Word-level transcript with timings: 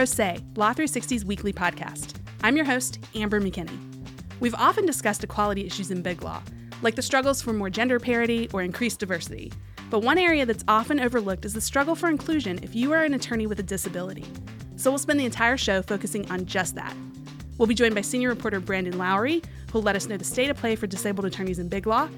Pro 0.00 0.06
Se, 0.06 0.38
Law 0.56 0.72
360's 0.72 1.26
weekly 1.26 1.52
podcast. 1.52 2.14
I'm 2.42 2.56
your 2.56 2.64
host, 2.64 2.98
Amber 3.14 3.38
McKinney. 3.38 3.78
We've 4.40 4.54
often 4.54 4.86
discussed 4.86 5.22
equality 5.22 5.66
issues 5.66 5.90
in 5.90 6.00
big 6.00 6.22
law, 6.22 6.42
like 6.80 6.94
the 6.94 7.02
struggles 7.02 7.42
for 7.42 7.52
more 7.52 7.68
gender 7.68 8.00
parity 8.00 8.48
or 8.54 8.62
increased 8.62 8.98
diversity. 8.98 9.52
But 9.90 10.00
one 10.00 10.16
area 10.16 10.46
that's 10.46 10.64
often 10.66 11.00
overlooked 11.00 11.44
is 11.44 11.52
the 11.52 11.60
struggle 11.60 11.94
for 11.94 12.08
inclusion 12.08 12.60
if 12.62 12.74
you 12.74 12.92
are 12.92 13.04
an 13.04 13.12
attorney 13.12 13.46
with 13.46 13.60
a 13.60 13.62
disability. 13.62 14.24
So 14.76 14.90
we'll 14.90 14.96
spend 14.96 15.20
the 15.20 15.26
entire 15.26 15.58
show 15.58 15.82
focusing 15.82 16.30
on 16.30 16.46
just 16.46 16.76
that. 16.76 16.96
We'll 17.58 17.66
be 17.66 17.74
joined 17.74 17.94
by 17.94 18.00
senior 18.00 18.30
reporter 18.30 18.58
Brandon 18.58 18.96
Lowry, 18.96 19.42
who'll 19.70 19.82
let 19.82 19.96
us 19.96 20.08
know 20.08 20.16
the 20.16 20.24
state 20.24 20.48
of 20.48 20.56
play 20.56 20.76
for 20.76 20.86
disabled 20.86 21.26
attorneys 21.26 21.58
in 21.58 21.68
big 21.68 21.86
law. 21.86 22.08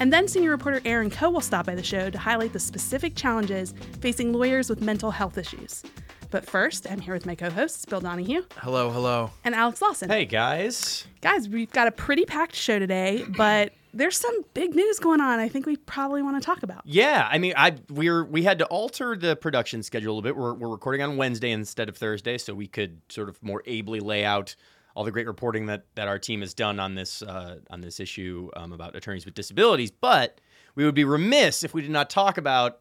And 0.00 0.12
then 0.12 0.26
senior 0.26 0.50
reporter 0.50 0.80
Erin 0.84 1.08
Coe 1.08 1.30
will 1.30 1.40
stop 1.40 1.66
by 1.66 1.76
the 1.76 1.84
show 1.84 2.10
to 2.10 2.18
highlight 2.18 2.52
the 2.52 2.58
specific 2.58 3.14
challenges 3.14 3.74
facing 4.00 4.32
lawyers 4.32 4.68
with 4.68 4.80
mental 4.80 5.12
health 5.12 5.38
issues. 5.38 5.84
But 6.30 6.44
first, 6.44 6.86
I'm 6.90 7.00
here 7.00 7.14
with 7.14 7.24
my 7.24 7.34
co 7.34 7.48
hosts, 7.48 7.86
Bill 7.86 8.00
Donahue 8.00 8.42
Hello, 8.56 8.90
hello. 8.90 9.30
and 9.44 9.54
Alex 9.54 9.80
Lawson. 9.80 10.10
Hey 10.10 10.26
guys. 10.26 11.06
Guys, 11.22 11.48
we've 11.48 11.72
got 11.72 11.88
a 11.88 11.90
pretty 11.90 12.26
packed 12.26 12.54
show 12.54 12.78
today, 12.78 13.24
but 13.36 13.72
there's 13.94 14.18
some 14.18 14.44
big 14.52 14.74
news 14.74 14.98
going 14.98 15.22
on 15.22 15.40
I 15.40 15.48
think 15.48 15.64
we 15.64 15.76
probably 15.76 16.22
want 16.22 16.40
to 16.40 16.44
talk 16.44 16.62
about. 16.62 16.82
Yeah, 16.84 17.26
I 17.30 17.38
mean, 17.38 17.54
I 17.56 17.76
we're 17.88 18.24
we 18.24 18.42
had 18.42 18.58
to 18.58 18.66
alter 18.66 19.16
the 19.16 19.36
production 19.36 19.82
schedule 19.82 20.12
a 20.12 20.14
little 20.14 20.22
bit. 20.22 20.36
We're 20.36 20.52
we're 20.52 20.68
recording 20.68 21.00
on 21.02 21.16
Wednesday 21.16 21.50
instead 21.50 21.88
of 21.88 21.96
Thursday, 21.96 22.36
so 22.36 22.54
we 22.54 22.66
could 22.66 23.00
sort 23.08 23.30
of 23.30 23.42
more 23.42 23.62
ably 23.66 24.00
lay 24.00 24.24
out 24.24 24.54
all 24.94 25.04
the 25.04 25.12
great 25.12 25.26
reporting 25.26 25.66
that 25.66 25.86
that 25.94 26.08
our 26.08 26.18
team 26.18 26.40
has 26.40 26.52
done 26.52 26.78
on 26.78 26.94
this 26.94 27.22
uh, 27.22 27.60
on 27.70 27.80
this 27.80 28.00
issue 28.00 28.50
um, 28.54 28.72
about 28.72 28.94
attorneys 28.94 29.24
with 29.24 29.32
disabilities. 29.34 29.90
But 29.90 30.42
we 30.74 30.84
would 30.84 30.94
be 30.94 31.04
remiss 31.04 31.64
if 31.64 31.72
we 31.72 31.80
did 31.80 31.90
not 31.90 32.10
talk 32.10 32.36
about 32.36 32.80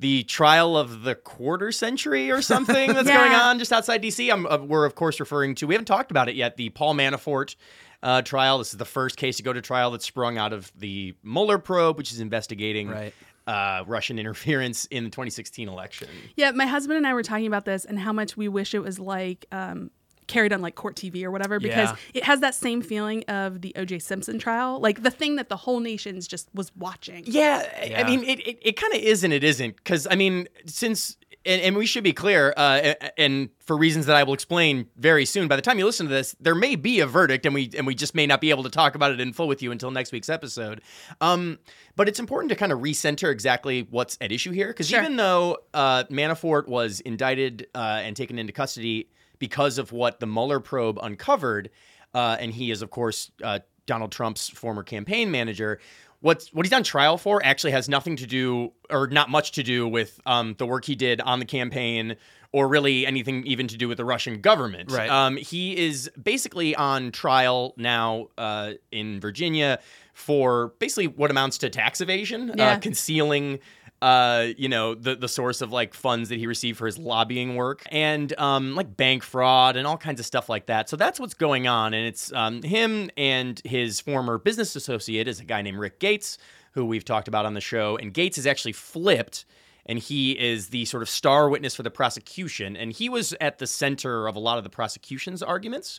the 0.00 0.22
trial 0.24 0.76
of 0.76 1.02
the 1.02 1.14
quarter 1.14 1.72
century 1.72 2.30
or 2.30 2.40
something 2.42 2.92
that's 2.92 3.08
Yeah. 3.08 3.18
going 3.18 3.32
on 3.32 3.58
just 3.58 3.72
outside 3.72 4.02
DC. 4.02 4.32
I'm, 4.32 4.46
uh, 4.46 4.58
we're 4.58 4.84
of 4.84 4.94
course 4.94 5.18
referring 5.20 5.54
to. 5.56 5.66
We 5.66 5.74
haven't 5.74 5.86
talked 5.86 6.10
about 6.10 6.28
it 6.28 6.36
yet. 6.36 6.56
The 6.56 6.68
Paul 6.70 6.94
Manafort 6.94 7.56
uh, 8.02 8.22
trial. 8.22 8.58
This 8.58 8.72
is 8.72 8.78
the 8.78 8.84
first 8.84 9.16
case 9.16 9.38
to 9.38 9.42
go 9.42 9.52
to 9.52 9.60
trial 9.60 9.90
that 9.90 10.02
sprung 10.02 10.38
out 10.38 10.52
of 10.52 10.70
the 10.76 11.14
Mueller 11.24 11.58
probe, 11.58 11.98
which 11.98 12.12
is 12.12 12.20
investigating 12.20 12.88
Right. 12.88 13.12
uh, 13.48 13.82
Russian 13.88 14.20
interference 14.20 14.84
in 14.86 15.02
the 15.04 15.10
2016 15.10 15.68
election. 15.68 16.08
Yeah, 16.36 16.52
my 16.52 16.66
husband 16.66 16.96
and 16.98 17.06
I 17.06 17.14
were 17.14 17.24
talking 17.24 17.46
about 17.48 17.64
this 17.64 17.84
and 17.84 17.98
how 17.98 18.12
much 18.12 18.36
we 18.36 18.46
wish 18.46 18.74
it 18.74 18.80
was 18.80 19.00
like 19.00 19.46
um, 19.50 19.90
carried 20.28 20.52
on 20.52 20.60
like 20.62 20.76
court 20.76 20.94
TV 20.94 21.24
or 21.24 21.30
whatever 21.32 21.58
because 21.58 21.90
Yeah. 21.90 21.96
it 22.14 22.24
has 22.24 22.40
that 22.40 22.54
same 22.54 22.82
feeling 22.82 23.24
of 23.28 23.60
the 23.62 23.72
O.J. 23.76 23.98
Simpson 23.98 24.38
trial, 24.38 24.78
like 24.78 25.02
the 25.02 25.10
thing 25.10 25.36
that 25.36 25.48
the 25.48 25.56
whole 25.56 25.80
nation's 25.80 26.28
just 26.28 26.48
was 26.54 26.70
watching. 26.76 27.24
Yeah, 27.26 27.66
I- 27.82 27.94
I 28.02 28.04
mean, 28.04 28.22
it, 28.22 28.38
it, 28.46 28.58
it 28.62 28.72
kind 28.76 28.94
of 28.94 29.00
is 29.00 29.24
and 29.24 29.32
it 29.32 29.42
isn't. 29.42 29.76
Because, 29.76 30.06
I 30.10 30.14
mean, 30.14 30.46
since, 30.66 31.16
and, 31.46 31.62
and 31.62 31.76
we 31.76 31.86
should 31.86 32.04
be 32.04 32.12
clear, 32.12 32.52
uh, 32.56 32.94
and 33.16 33.48
for 33.60 33.76
reasons 33.76 34.06
that 34.06 34.16
I 34.16 34.22
will 34.24 34.34
explain 34.34 34.86
very 34.96 35.24
soon, 35.24 35.48
by 35.48 35.56
the 35.56 35.62
time 35.62 35.78
you 35.78 35.86
listen 35.86 36.06
to 36.06 36.12
this, 36.12 36.36
there 36.40 36.54
may 36.54 36.76
be 36.76 37.00
a 37.00 37.06
verdict, 37.06 37.46
and 37.46 37.54
we 37.54 37.70
and 37.76 37.86
we 37.86 37.94
just 37.94 38.14
may 38.14 38.26
not 38.26 38.40
be 38.40 38.50
able 38.50 38.64
to 38.64 38.70
talk 38.70 38.94
about 38.94 39.12
it 39.12 39.20
in 39.20 39.32
full 39.32 39.48
with 39.48 39.62
you 39.62 39.70
until 39.72 39.90
next 39.90 40.12
week's 40.12 40.28
episode. 40.28 40.82
Um, 41.20 41.58
but 41.96 42.08
it's 42.08 42.18
important 42.20 42.50
to 42.50 42.56
kind 42.56 42.72
of 42.72 42.80
recenter 42.80 43.30
exactly 43.32 43.86
what's 43.90 44.18
at 44.20 44.30
issue 44.32 44.50
here. 44.52 44.68
Because 44.68 44.88
Sure. 44.88 45.00
even 45.00 45.16
though 45.16 45.58
uh, 45.72 46.04
Manafort 46.10 46.68
was 46.68 47.00
indicted 47.00 47.66
uh, 47.74 48.00
and 48.04 48.14
taken 48.16 48.38
into 48.38 48.52
custody 48.52 49.08
because 49.38 49.78
of 49.78 49.92
what 49.92 50.20
the 50.20 50.26
Mueller 50.26 50.60
probe 50.60 50.98
uncovered, 51.02 51.70
uh, 52.14 52.36
and 52.40 52.52
he 52.52 52.70
is, 52.70 52.82
of 52.82 52.90
course, 52.90 53.30
uh, 53.42 53.60
Donald 53.86 54.12
Trump's 54.12 54.48
former 54.48 54.82
campaign 54.82 55.30
manager. 55.30 55.80
What's 56.20 56.52
what 56.52 56.66
he's 56.66 56.72
on 56.72 56.82
trial 56.82 57.16
for 57.16 57.40
actually 57.44 57.70
has 57.72 57.88
nothing 57.88 58.16
to 58.16 58.26
do, 58.26 58.72
or 58.90 59.06
not 59.06 59.30
much 59.30 59.52
to 59.52 59.62
do, 59.62 59.86
with 59.86 60.20
um, 60.26 60.56
the 60.58 60.66
work 60.66 60.84
he 60.84 60.96
did 60.96 61.20
on 61.20 61.38
the 61.38 61.44
campaign, 61.44 62.16
or 62.50 62.66
really 62.66 63.06
anything 63.06 63.46
even 63.46 63.68
to 63.68 63.76
do 63.76 63.86
with 63.86 63.98
the 63.98 64.04
Russian 64.04 64.40
government. 64.40 64.90
Right. 64.90 65.08
Um, 65.08 65.36
he 65.36 65.76
is 65.76 66.10
basically 66.20 66.74
on 66.74 67.12
trial 67.12 67.72
now 67.76 68.26
uh, 68.36 68.72
in 68.90 69.20
Virginia 69.20 69.78
for 70.12 70.72
basically 70.80 71.06
what 71.06 71.30
amounts 71.30 71.58
to 71.58 71.70
tax 71.70 72.00
evasion, 72.00 72.52
Yeah. 72.56 72.72
uh, 72.72 72.78
concealing 72.80 73.60
uh 74.00 74.48
you 74.56 74.68
know 74.68 74.94
the 74.94 75.16
the 75.16 75.28
source 75.28 75.60
of 75.60 75.72
like 75.72 75.92
funds 75.92 76.28
that 76.28 76.38
he 76.38 76.46
received 76.46 76.78
for 76.78 76.86
his 76.86 76.98
lobbying 76.98 77.56
work 77.56 77.82
and 77.90 78.38
um 78.38 78.74
like 78.74 78.96
bank 78.96 79.22
fraud 79.22 79.76
and 79.76 79.86
all 79.86 79.96
kinds 79.96 80.20
of 80.20 80.26
stuff 80.26 80.48
like 80.48 80.66
that. 80.66 80.88
So 80.88 80.96
that's 80.96 81.18
what's 81.18 81.34
going 81.34 81.66
on. 81.66 81.94
And 81.94 82.06
it's 82.06 82.32
um 82.32 82.62
him 82.62 83.10
and 83.16 83.60
his 83.64 84.00
former 84.00 84.38
business 84.38 84.76
associate 84.76 85.26
is 85.26 85.40
a 85.40 85.44
guy 85.44 85.62
named 85.62 85.78
Rick 85.78 86.00
Gates 86.00 86.38
who 86.72 86.84
we've 86.84 87.04
talked 87.04 87.28
about 87.28 87.44
on 87.46 87.54
the 87.54 87.60
show. 87.60 87.96
And 87.96 88.14
Gates 88.14 88.38
is 88.38 88.46
actually 88.46 88.72
flipped 88.72 89.44
and 89.86 89.98
he 89.98 90.38
is 90.38 90.68
the 90.68 90.84
sort 90.84 91.02
of 91.02 91.08
star 91.08 91.48
witness 91.48 91.74
for 91.74 91.82
the 91.82 91.90
prosecution. 91.90 92.76
And 92.76 92.92
he 92.92 93.08
was 93.08 93.34
at 93.40 93.58
the 93.58 93.66
center 93.66 94.28
of 94.28 94.36
a 94.36 94.38
lot 94.38 94.58
of 94.58 94.64
the 94.64 94.70
prosecution's 94.70 95.42
arguments 95.42 95.98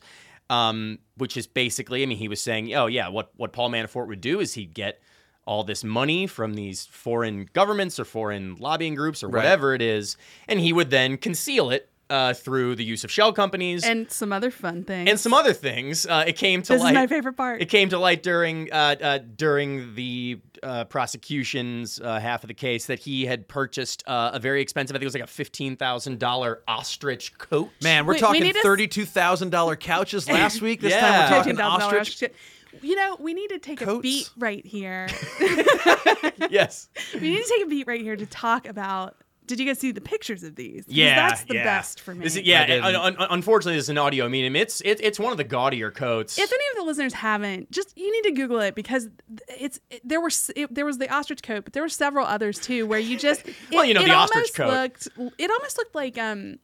um, 0.49 0.99
which 1.16 1.37
is 1.37 1.47
basically, 1.47 2.01
I 2.01 2.05
mean, 2.05 2.17
he 2.17 2.27
was 2.27 2.41
saying, 2.41 2.73
oh 2.73 2.87
yeah, 2.87 3.07
what 3.07 3.31
what 3.35 3.53
Paul 3.53 3.69
Manafort 3.69 4.07
would 4.07 4.21
do 4.21 4.39
is 4.39 4.53
he'd 4.53 4.73
get 4.73 5.01
all 5.49 5.63
this 5.63 5.83
money 5.83 6.27
from 6.27 6.53
these 6.53 6.85
foreign 6.85 7.49
governments 7.53 7.99
or 7.99 8.05
foreign 8.05 8.55
lobbying 8.59 8.93
groups 8.95 9.23
or 9.23 9.27
Right. 9.29 9.39
whatever 9.43 9.73
it 9.73 9.81
is, 9.81 10.15
and 10.47 10.59
he 10.59 10.71
would 10.71 10.89
then 10.91 11.17
conceal 11.17 11.71
it 11.71 11.89
uh, 12.11 12.33
through 12.33 12.75
the 12.75 12.83
use 12.83 13.03
of 13.03 13.11
shell 13.11 13.31
companies 13.33 13.83
and, 13.83 13.99
And 14.01 14.11
some 14.11 14.33
other 14.33 14.49
fun 14.49 14.83
things. 14.83 15.07
And 15.09 15.19
some 15.19 15.31
other 15.31 15.53
things. 15.53 16.07
Uh, 16.07 16.23
it 16.25 16.37
came 16.37 16.63
to 16.63 16.73
This 16.73 16.81
light. 16.81 16.89
is 16.89 16.95
my 16.95 17.05
favorite 17.07 17.33
part. 17.37 17.61
It 17.61 17.67
came 17.69 17.89
to 17.89 17.99
light 17.99 18.23
during 18.23 18.71
uh, 18.73 18.95
uh, 19.01 19.19
during 19.35 19.93
the 19.93 20.39
uh, 20.63 20.85
prosecution's 20.85 21.99
uh, 22.01 22.19
half 22.19 22.43
of 22.43 22.47
the 22.47 22.53
case 22.53 22.87
that 22.87 22.99
he 22.99 23.25
had 23.25 23.47
purchased 23.47 24.03
uh, 24.07 24.31
a 24.33 24.39
very 24.39 24.61
expensive, 24.61 24.95
I 24.95 24.97
think 24.97 25.03
it 25.03 25.07
was 25.07 25.13
like 25.13 25.23
a 25.23 25.27
fifteen 25.27 25.75
thousand 25.75 26.19
dollar 26.19 26.61
ostrich 26.67 27.37
coat. 27.37 27.69
Man, 27.83 28.05
we're 28.05 28.13
Wait, 28.13 28.19
talking 28.21 28.41
need 28.43 28.53
to 28.53 28.59
s- 28.59 28.63
thirty-two 28.63 29.05
thousand 29.05 29.49
dollar 29.51 29.75
couches 29.75 30.27
last 30.29 30.61
week. 30.67 30.81
This 30.81 30.91
Yeah. 30.93 31.01
time 31.01 31.31
we're 31.31 31.37
talking 31.37 31.55
$15,000 31.57 31.61
ostrich. 32.01 32.31
You 32.81 32.95
know, 32.95 33.17
we 33.19 33.34
need 33.34 33.50
to 33.50 33.59
take 33.59 33.81
a 33.81 34.00
beat 34.00 34.29
right 34.38 34.66
here. 34.66 35.07
yes. 36.50 36.90
we 37.13 37.19
need 37.22 37.44
to 37.44 37.50
take 37.50 37.66
a 37.66 37.69
beat 37.69 37.88
right 37.88 38.01
here 38.01 38.16
to 38.16 38.25
talk 38.25 38.67
about. 38.67 39.16
Did 39.45 39.59
you 39.59 39.66
guys 39.66 39.79
see 39.79 39.91
the 39.91 40.00
pictures 40.00 40.44
of 40.44 40.56
these? 40.56 40.85
Yeah, 40.88 41.28
that's 41.28 41.44
the 41.45 41.56
yeah. 41.56 41.63
best 41.63 42.01
for 42.01 42.13
me. 42.13 42.23
This 42.23 42.34
is, 42.35 42.41
I 42.41 42.44
yeah, 42.44 42.81
un- 42.84 43.16
un- 43.17 43.28
unfortunately, 43.31 43.78
this 43.78 43.85
is 43.85 43.90
an 43.90 43.97
audio 43.97 44.29
medium. 44.29 44.56
It's 44.56 44.79
it, 44.81 45.00
it's 45.01 45.19
one 45.19 45.31
of 45.31 45.40
the 45.40 45.44
gaudier 45.44 45.90
coats. 45.90 46.38
If 46.38 46.51
any 46.51 46.63
of 46.72 46.78
the 46.78 46.84
listeners 46.84 47.16
haven't, 47.16 47.72
just 47.72 47.97
you 47.97 48.12
need 48.12 48.29
to 48.29 48.35
Google 48.35 48.59
it 48.59 48.75
because 48.75 49.09
it's 49.47 49.79
it, 49.90 50.07
there 50.07 50.22
were 50.22 50.29
it, 50.56 50.75
there 50.75 50.85
was 50.85 51.00
the 51.00 51.11
ostrich 51.11 51.41
coat, 51.41 51.63
but 51.63 51.73
there 51.73 51.81
were 51.81 51.90
several 51.90 52.28
others 52.28 52.59
too 52.59 52.85
where 52.85 53.00
you 53.00 53.17
just 53.17 53.44
Well, 53.72 53.81
it- 53.84 53.88
you 53.88 53.94
know, 53.96 54.01
it 54.01 54.06
the 54.06 54.13
ostrich 54.13 54.59
almost 54.59 55.06
coat. 55.07 55.17
Looked, 55.17 55.34
it 55.40 55.50
almost 55.50 55.78
looked 55.79 55.96
like 55.96 56.19
um 56.19 56.59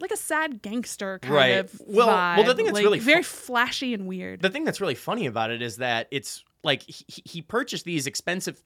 like 0.00 0.10
a 0.12 0.16
sad 0.16 0.62
gangster 0.62 1.18
kind 1.20 1.34
Right. 1.34 1.48
of 1.58 1.80
Well- 1.86 2.08
vibe. 2.08 2.36
well, 2.38 2.46
the 2.46 2.54
thing 2.54 2.64
that's 2.66 2.74
like, 2.74 2.84
really 2.84 2.98
very 2.98 3.22
flashy 3.22 3.94
and 3.94 4.06
weird. 4.06 4.40
the 4.42 4.50
thing 4.50 4.64
that's 4.64 4.80
really 4.80 4.94
funny 4.94 5.26
about 5.26 5.50
it 5.50 5.62
is 5.62 5.76
that 5.76 6.08
it's 6.10 6.44
like 6.64 6.82
he, 6.82 7.22
he 7.24 7.42
purchased 7.42 7.84
these 7.84 8.06
expensive. 8.06 8.60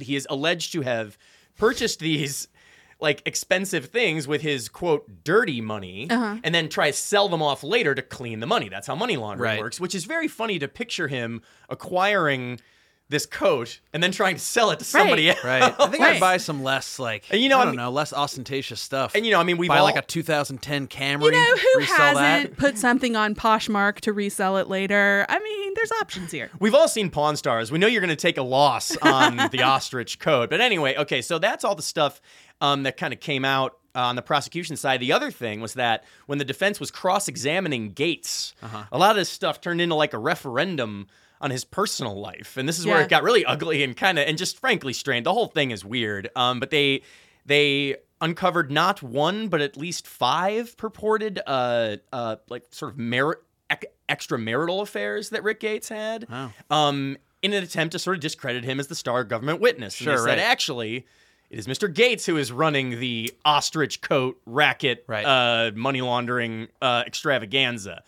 He 0.00 0.16
is 0.16 0.26
alleged 0.30 0.72
to 0.72 0.82
have 0.82 1.16
purchased 1.56 2.00
these 2.00 2.48
like 3.00 3.22
expensive 3.26 3.86
things 3.86 4.26
with 4.26 4.40
his 4.42 4.68
quote 4.68 5.22
dirty 5.22 5.60
money, 5.60 6.08
Uh-huh. 6.10 6.38
and 6.42 6.52
then 6.54 6.68
try 6.68 6.90
to 6.90 6.96
sell 6.96 7.28
them 7.28 7.40
off 7.40 7.62
later 7.62 7.94
to 7.94 8.02
clean 8.02 8.40
the 8.40 8.46
money. 8.46 8.68
That's 8.68 8.88
how 8.88 8.96
money 8.96 9.16
laundering 9.16 9.50
Right. 9.52 9.60
works. 9.60 9.78
Which 9.80 9.94
is 9.94 10.04
very 10.04 10.26
funny 10.26 10.58
to 10.58 10.66
picture 10.66 11.06
him 11.06 11.40
acquiring 11.68 12.60
this 13.10 13.24
coat 13.24 13.80
and 13.94 14.02
then 14.02 14.12
trying 14.12 14.34
to 14.34 14.40
sell 14.40 14.70
it 14.70 14.78
to 14.78 14.84
somebody 14.84 15.30
else. 15.30 15.42
Right. 15.42 15.62
I 15.62 15.86
think 15.86 16.02
Right. 16.02 16.16
I'd 16.16 16.20
buy 16.20 16.36
some 16.36 16.62
less 16.62 16.98
like 16.98 17.24
And 17.30 17.40
you 17.40 17.48
know, 17.48 17.56
I 17.58 17.62
I 17.62 17.64
don't 17.64 17.72
mean- 17.76 17.84
know, 17.84 17.90
less 17.90 18.12
ostentatious 18.12 18.80
stuff. 18.80 19.14
And 19.14 19.24
you 19.24 19.32
know, 19.32 19.40
I 19.40 19.44
mean, 19.44 19.56
we've 19.56 19.68
buy 19.68 19.78
all, 19.78 19.84
like 19.84 19.96
a 19.96 20.02
2010 20.02 20.88
Camry. 20.88 21.24
you 21.24 21.30
know 21.32 21.56
who 21.56 21.80
hasn't 21.80 22.50
that. 22.50 22.56
put 22.58 22.76
something 22.86 23.16
on 23.16 23.34
Poshmark 23.34 24.00
to 24.00 24.12
resell 24.12 24.58
it 24.58 24.68
later? 24.68 25.24
I 25.28 25.38
mean, 25.38 25.72
there's 25.74 25.92
options 26.00 26.30
here. 26.30 26.50
We've 26.60 26.74
all 26.74 26.86
seen 26.88 27.08
Pawn 27.08 27.36
Stars. 27.36 27.72
We 27.72 27.78
know 27.78 27.86
you're 27.86 28.02
going 28.02 28.08
to 28.10 28.16
take 28.16 28.36
a 28.36 28.42
loss 28.42 28.94
on 29.02 29.36
the 29.52 29.62
ostrich 29.62 30.18
coat. 30.18 30.50
But 30.50 30.60
anyway, 30.60 30.94
okay, 30.96 31.22
so 31.22 31.38
that's 31.38 31.64
all 31.64 31.74
the 31.74 31.82
stuff 31.82 32.20
um, 32.60 32.82
that 32.82 32.96
kind 32.98 33.14
of 33.14 33.20
came 33.20 33.44
out 33.44 33.78
uh, 33.94 34.00
on 34.00 34.16
the 34.16 34.22
prosecution 34.22 34.76
side. 34.76 35.00
The 35.00 35.12
other 35.12 35.30
thing 35.30 35.60
was 35.62 35.74
that 35.74 36.04
when 36.26 36.36
the 36.38 36.44
defense 36.44 36.78
was 36.78 36.90
cross 36.90 37.26
examining 37.26 37.92
Gates, 37.92 38.54
a 38.92 38.98
lot 38.98 39.12
of 39.12 39.16
this 39.16 39.30
stuff 39.30 39.62
turned 39.62 39.80
into 39.80 39.94
like 39.94 40.12
a 40.12 40.18
referendum 40.18 41.06
on 41.40 41.50
his 41.50 41.64
personal 41.64 42.18
life. 42.20 42.56
And 42.56 42.68
this 42.68 42.78
is 42.78 42.86
where 42.86 42.98
Yeah. 42.98 43.04
it 43.04 43.08
got 43.10 43.22
really 43.22 43.44
ugly 43.44 43.82
and 43.82 43.96
kind 43.96 44.18
of, 44.18 44.26
and 44.26 44.36
just 44.38 44.58
frankly 44.58 44.92
strained. 44.92 45.26
The 45.26 45.32
whole 45.32 45.46
thing 45.48 45.70
is 45.70 45.84
weird. 45.84 46.30
Um, 46.36 46.60
but 46.60 46.70
they, 46.70 47.02
they, 47.46 47.96
Uncovered 48.20 48.68
not 48.72 49.00
one, 49.00 49.46
but 49.46 49.60
at 49.60 49.76
least 49.76 50.04
five 50.04 50.76
purported, 50.76 51.38
uh, 51.46 51.98
uh, 52.12 52.34
like 52.48 52.64
sort 52.70 52.90
of 52.92 52.98
merit, 52.98 53.38
ec- 53.70 53.92
extramarital 54.08 54.82
affairs 54.82 55.30
that 55.30 55.44
Rick 55.44 55.60
Gates 55.60 55.88
had 55.88 56.28
Wow. 56.28 56.50
um, 56.68 57.16
in 57.42 57.52
an 57.52 57.62
attempt 57.62 57.92
to 57.92 58.00
sort 58.00 58.16
of 58.16 58.20
discredit 58.20 58.64
him 58.64 58.80
as 58.80 58.88
the 58.88 58.96
star 58.96 59.22
government 59.22 59.60
witness. 59.60 59.96
And 60.00 60.04
Sure, 60.06 60.14
they 60.14 60.18
said, 60.18 60.28
right. 60.30 60.38
actually, 60.40 61.06
it 61.50 61.58
is 61.58 61.66
Mr. 61.66 61.92
Gates 61.92 62.26
who 62.26 62.36
is 62.36 62.52
running 62.52 63.00
the 63.00 63.32
ostrich 63.44 64.00
coat 64.00 64.40
racket, 64.46 65.04
Right. 65.06 65.24
uh, 65.24 65.70
money 65.74 66.00
laundering 66.00 66.68
uh, 66.82 67.04
extravaganza. 67.06 68.02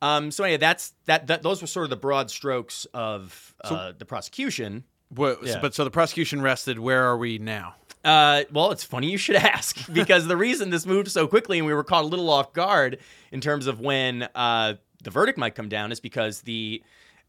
Um, 0.00 0.30
so 0.30 0.44
anyway, 0.44 0.58
that's 0.58 0.92
that, 1.06 1.26
that. 1.26 1.42
Those 1.42 1.60
were 1.60 1.66
sort 1.66 1.84
of 1.84 1.90
the 1.90 1.96
broad 1.96 2.30
strokes 2.30 2.86
of 2.94 3.54
uh, 3.62 3.92
the 3.96 4.04
prosecution. 4.04 4.84
Yeah. 5.16 5.58
But 5.60 5.74
so 5.74 5.84
the 5.84 5.90
prosecution 5.90 6.40
rested. 6.42 6.78
Where 6.78 7.04
are 7.04 7.16
we 7.16 7.38
now? 7.38 7.74
Uh, 8.04 8.44
well, 8.52 8.70
it's 8.70 8.84
funny 8.84 9.10
you 9.10 9.18
should 9.18 9.36
ask 9.56 9.90
because 9.92 10.26
the 10.26 10.36
reason 10.36 10.70
this 10.70 10.86
moved 10.86 11.08
so 11.10 11.26
quickly 11.26 11.58
and 11.58 11.66
we 11.66 11.72
were 11.74 11.84
caught 11.84 12.04
a 12.04 12.06
little 12.06 12.28
off 12.30 12.52
guard 12.52 12.98
in 13.32 13.40
terms 13.40 13.66
of 13.66 13.80
when 13.80 14.28
uh, 14.34 14.74
the 15.02 15.10
verdict 15.10 15.38
might 15.38 15.54
come 15.54 15.68
down 15.68 15.90
is 15.92 16.00
because 16.00 16.42
the 16.42 16.82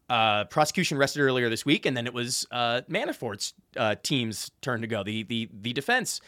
uh, 0.08 0.44
prosecution 0.44 0.98
rested 0.98 1.20
earlier 1.20 1.48
this 1.48 1.64
week, 1.64 1.86
and 1.86 1.96
then 1.96 2.06
it 2.06 2.14
was 2.14 2.46
uh, 2.50 2.82
Manafort's 2.88 3.54
uh, 3.76 3.96
team's 4.02 4.50
turn 4.60 4.80
to 4.80 4.86
go, 4.86 5.02
the 5.02 5.22
the 5.24 5.48
the 5.52 5.72
defense, 5.72 6.20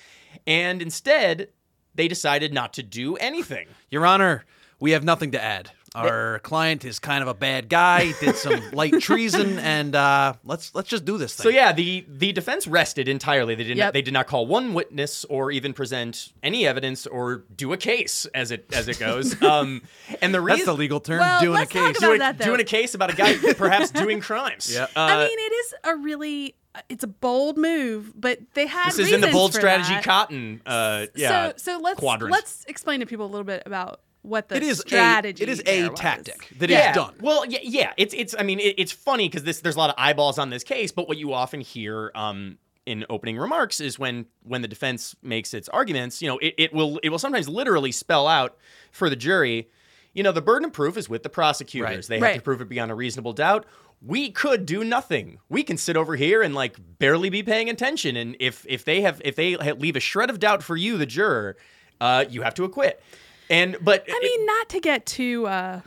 and 0.47 0.83
instead 0.83 1.49
they 1.95 2.09
decided 2.09 2.53
not 2.53 2.73
to 2.75 2.83
do 2.83 3.17
anything. 3.17 3.67
Your 3.91 4.07
Honor, 4.07 4.45
we 4.81 4.93
have 4.93 5.05
nothing 5.05 5.33
to 5.33 5.43
add. 5.43 5.71
Our 5.95 6.39
client 6.41 6.85
is 6.85 6.99
kind 6.99 7.23
of 7.23 7.29
a 7.29 7.35
bad 7.35 7.69
guy, 7.69 8.13
did 8.21 8.37
some 8.37 8.61
light 8.73 9.01
treason, 9.01 9.59
and 9.59 9.95
uh, 9.97 10.35
let's 10.45 10.75
let's 10.75 10.89
just 10.89 11.05
do 11.05 11.19
this 11.19 11.35
thing. 11.35 11.45
So 11.45 11.49
yeah, 11.49 11.73
the 11.73 12.05
the 12.09 12.33
defense 12.33 12.67
rested 12.67 13.09
entirely. 13.09 13.55
They 13.55 13.65
did 13.65 13.77
not 13.77 13.85
Yep. 13.87 13.95
they 13.95 14.03
did 14.03 14.13
not 14.15 14.27
call 14.27 14.47
one 14.47 14.75
witness 14.75 15.25
or 15.27 15.51
even 15.51 15.73
present 15.73 16.33
any 16.43 16.67
evidence 16.67 17.07
or 17.07 17.45
do 17.55 17.73
a 17.73 17.77
case 17.77 18.27
as 18.35 18.51
it 18.51 18.67
as 18.75 18.89
it 18.89 18.99
goes. 18.99 19.35
Um, 19.49 19.83
and 20.21 20.35
the 20.35 20.41
reason 20.43 20.59
That's 20.59 20.67
the 20.67 20.75
legal 20.75 21.01
term, 21.01 21.21
Well, 21.21 21.41
doing 21.41 21.57
a 21.57 21.59
let's 21.61 21.73
talk 21.73 21.87
case. 21.87 21.99
about 21.99 22.07
doing, 22.07 22.19
that, 22.19 22.39
doing 22.39 22.61
a 22.61 22.65
case 22.65 22.95
about 22.95 23.11
a 23.11 23.17
guy 23.17 23.35
perhaps 23.55 23.91
doing 23.91 24.21
crimes. 24.21 24.73
Yeah. 24.73 24.83
Uh, 24.95 25.01
I 25.01 25.17
mean, 25.27 25.39
it 25.39 25.53
is 25.53 25.75
a 25.85 25.97
really 25.97 26.55
it's 26.91 27.03
a 27.03 27.09
bold 27.09 27.57
move, 27.57 28.13
but 28.15 28.39
they 28.55 28.67
had 28.67 28.91
this 28.91 28.99
is 28.99 29.13
in 29.13 29.21
the 29.23 29.29
bold 29.29 29.53
for 29.53 29.59
strategy 29.61 29.95
that. 29.95 30.05
cotton. 30.05 30.61
Uh, 30.67 31.07
yeah. 31.15 31.53
So 31.57 31.73
so 31.77 31.79
let's 31.83 31.99
quadrant. 31.99 32.31
let's 32.33 32.65
explain 32.69 33.01
to 33.01 33.07
people 33.07 33.25
a 33.25 33.31
little 33.31 33.45
bit 33.45 33.63
about 33.65 34.01
what 34.29 34.49
the 34.49 34.57
it 34.57 34.63
is 34.63 34.79
strategy 34.81 35.43
a 35.43 35.47
it 35.47 35.51
is 35.51 35.63
there 35.63 35.87
a 35.87 35.91
was. 35.91 36.01
tactic 36.01 36.49
that 36.59 36.71
is 36.71 36.77
yeah. 36.77 36.93
done. 36.93 37.15
Well, 37.21 37.45
yeah, 37.47 37.59
yeah. 37.63 37.93
It's 37.97 38.15
it's. 38.15 38.35
I 38.39 38.43
mean, 38.43 38.61
it, 38.61 38.75
it's 38.79 38.93
funny 38.93 39.29
because 39.29 39.45
this 39.45 39.61
there's 39.61 39.77
a 39.77 39.79
lot 39.79 39.91
of 39.91 39.97
eyeballs 39.99 40.39
on 40.39 40.51
this 40.51 40.65
case, 40.65 40.93
but 40.93 41.09
what 41.09 41.17
you 41.17 41.33
often 41.33 41.61
hear 41.61 42.13
um, 42.15 42.59
in 42.87 43.05
opening 43.11 43.37
remarks 43.37 43.81
is 43.81 43.99
when 43.99 44.27
when 44.43 44.63
the 44.63 44.69
defense 44.69 45.15
makes 45.23 45.53
its 45.53 45.69
arguments, 45.69 46.23
you 46.23 46.29
know, 46.29 46.39
it, 46.39 46.55
it 46.57 46.73
will 46.73 46.99
it 47.03 47.11
will 47.11 47.19
sometimes 47.19 47.49
literally 47.49 47.93
spell 47.93 48.27
out 48.27 48.57
for 48.93 49.11
the 49.11 49.17
jury, 49.17 49.69
you 50.15 50.23
know, 50.23 50.33
the 50.33 50.43
burden 50.43 50.67
of 50.67 50.73
proof 50.73 50.97
is 50.97 51.09
with 51.09 51.23
the 51.23 51.29
prosecutors. 51.29 52.09
Right. 52.09 52.21
They 52.21 52.27
have 52.27 52.37
to 52.37 52.43
prove 52.43 52.61
it 52.61 52.69
beyond 52.69 52.91
a 52.91 52.95
reasonable 52.95 53.35
doubt. 53.35 53.67
We 54.01 54.31
could 54.31 54.65
do 54.65 54.85
nothing. 54.85 55.39
We 55.49 55.63
can 55.63 55.77
sit 55.77 55.97
over 55.97 56.17
here 56.17 56.41
and 56.41 56.55
like 56.55 56.77
barely 56.99 57.31
be 57.31 57.43
paying 57.43 57.69
attention. 57.69 58.17
And 58.17 58.37
if 58.41 58.65
if 58.69 58.85
they 58.85 59.03
have 59.03 59.21
if 59.25 59.37
they 59.37 59.57
leave 59.57 59.97
a 59.97 60.01
shred 60.01 60.31
of 60.31 60.39
doubt 60.39 60.63
for 60.63 60.77
you, 60.77 60.97
the 60.97 61.07
juror, 61.07 61.57
uh, 62.01 62.25
you 62.31 62.43
have 62.43 62.55
to 62.55 62.65
acquit. 62.65 63.03
And 63.51 63.77
but 63.81 64.05
I 64.09 64.19
mean, 64.23 64.47
not 64.47 64.69
to 64.71 64.81
get 64.81 65.07
too 65.07 65.47
uh, 65.47 65.81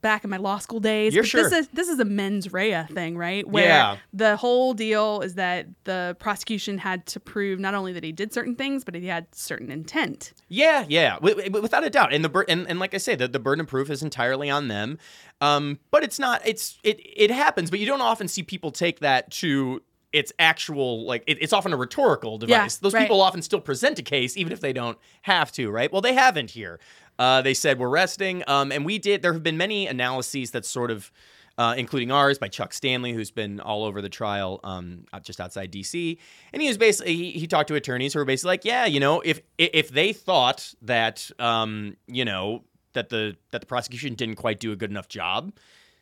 back 0.00 0.24
in 0.24 0.30
my 0.30 0.36
law 0.36 0.58
school 0.58 0.80
days. 0.80 1.14
You're 1.14 1.22
but 1.22 1.28
sure. 1.28 1.42
This 1.48 1.52
is 1.52 1.68
this 1.68 1.88
is 1.88 1.98
a 1.98 2.04
mens 2.04 2.52
rea 2.52 2.84
thing, 2.90 3.16
right? 3.16 3.46
Where 3.48 3.64
Yeah. 3.64 3.96
the 4.12 4.36
whole 4.36 4.74
deal 4.74 5.20
is 5.22 5.34
that 5.34 5.66
the 5.84 6.16
prosecution 6.18 6.78
had 6.78 7.06
to 7.06 7.20
prove 7.20 7.58
not 7.60 7.74
only 7.74 7.92
that 7.92 8.04
he 8.04 8.12
did 8.12 8.32
certain 8.32 8.54
things, 8.56 8.84
but 8.84 8.94
he 8.94 9.06
had 9.06 9.26
certain 9.34 9.70
intent. 9.70 10.32
Yeah, 10.48 10.84
yeah, 10.88 11.14
wi- 11.14 11.34
wi- 11.44 11.60
without 11.60 11.84
a 11.84 11.90
doubt. 11.90 12.12
And 12.12 12.24
the 12.24 12.44
and, 12.48 12.68
and 12.68 12.78
like 12.78 12.94
I 12.94 12.98
say, 12.98 13.14
the, 13.14 13.28
the 13.28 13.38
burden 13.38 13.60
of 13.62 13.68
proof 13.68 13.88
is 13.90 14.02
entirely 14.02 14.50
on 14.50 14.68
them. 14.68 14.98
Um, 15.40 15.78
but 15.90 16.02
it's 16.02 16.18
not. 16.18 16.40
It's 16.46 16.78
it 16.82 16.98
it 17.04 17.30
happens, 17.30 17.70
but 17.70 17.78
you 17.78 17.86
don't 17.86 18.00
often 18.00 18.26
see 18.28 18.42
people 18.42 18.70
take 18.70 19.00
that 19.00 19.30
to 19.32 19.82
its 20.16 20.32
actual 20.38 21.04
like. 21.04 21.22
It, 21.26 21.38
it's 21.40 21.52
often 21.52 21.72
a 21.72 21.76
rhetorical 21.76 22.38
device. 22.38 22.76
Those 22.76 22.94
right. 22.94 23.02
people 23.02 23.20
often 23.20 23.42
still 23.42 23.60
present 23.60 23.98
a 23.98 24.02
case, 24.02 24.36
even 24.36 24.52
if 24.52 24.60
they 24.60 24.72
don't 24.72 24.98
have 25.22 25.52
to. 25.52 25.70
Right? 25.70 25.92
Well, 25.92 26.02
they 26.02 26.14
haven't 26.14 26.50
here. 26.50 26.80
Uh, 27.18 27.42
they 27.42 27.54
said 27.54 27.78
we're 27.78 27.88
resting, 27.88 28.42
um, 28.46 28.72
and 28.72 28.84
we 28.84 28.98
did. 28.98 29.22
There 29.22 29.32
have 29.32 29.42
been 29.42 29.56
many 29.56 29.86
analyses 29.86 30.50
that 30.52 30.64
sort 30.64 30.90
of. 30.90 31.12
Uh, 31.58 31.74
including 31.78 32.10
ours 32.10 32.38
by 32.38 32.48
Chuck 32.48 32.74
Stanley, 32.74 33.14
who's 33.14 33.30
been 33.30 33.60
all 33.60 33.84
over 33.84 34.02
the 34.02 34.10
trial, 34.10 34.60
um, 34.62 35.06
just 35.22 35.40
outside 35.40 35.70
D.C. 35.70 36.18
And 36.52 36.60
he 36.60 36.68
was 36.68 36.76
basically 36.76 37.16
he, 37.16 37.30
he 37.30 37.46
talked 37.46 37.68
to 37.68 37.74
attorneys 37.76 38.12
who 38.12 38.18
were 38.18 38.26
basically 38.26 38.48
like, 38.48 38.66
yeah, 38.66 38.84
you 38.84 39.00
know, 39.00 39.22
if 39.22 39.40
if 39.56 39.88
they 39.88 40.12
thought 40.12 40.74
that 40.82 41.30
um, 41.38 41.96
you 42.06 42.26
know 42.26 42.64
that 42.92 43.08
the 43.08 43.36
that 43.52 43.62
the 43.62 43.66
prosecution 43.66 44.12
didn't 44.12 44.34
quite 44.34 44.60
do 44.60 44.70
a 44.70 44.76
good 44.76 44.90
enough 44.90 45.08
job, 45.08 45.50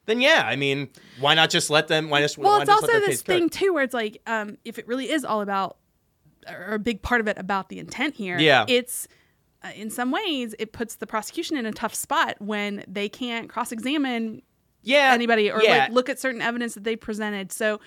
then 0.06 0.20
yeah, 0.20 0.44
I 0.46 0.56
mean, 0.56 0.88
why 1.18 1.34
not 1.34 1.50
just 1.50 1.70
let 1.70 1.88
them? 1.88 2.10
Why 2.10 2.20
just 2.20 2.36
Well, 2.38 2.52
why 2.52 2.62
it's 2.62 2.68
just 2.70 2.82
also 2.82 3.00
this 3.00 3.22
thing 3.22 3.48
too, 3.48 3.72
where 3.72 3.82
it's 3.82 3.94
like, 3.94 4.20
um, 4.26 4.58
if 4.64 4.78
it 4.78 4.86
really 4.86 5.10
is 5.10 5.24
all 5.24 5.40
about, 5.40 5.76
or 6.48 6.74
a 6.74 6.78
big 6.78 7.00
part 7.02 7.20
of 7.20 7.28
it 7.28 7.38
about 7.38 7.68
the 7.68 7.78
intent 7.78 8.14
here, 8.14 8.38
Yeah. 8.38 8.64
it's 8.68 9.08
uh, 9.62 9.68
in 9.74 9.88
some 9.90 10.10
ways 10.10 10.54
it 10.58 10.72
puts 10.72 10.96
the 10.96 11.06
prosecution 11.06 11.56
in 11.56 11.64
a 11.64 11.72
tough 11.72 11.94
spot 11.94 12.36
when 12.38 12.84
they 12.86 13.08
can't 13.08 13.48
cross-examine 13.48 14.42
yeah, 14.82 15.12
anybody 15.14 15.50
or 15.50 15.62
yeah, 15.62 15.78
like 15.84 15.92
look 15.92 16.08
at 16.10 16.18
certain 16.20 16.42
evidence 16.42 16.74
that 16.74 16.84
they 16.84 16.96
presented. 16.96 17.50
So, 17.50 17.80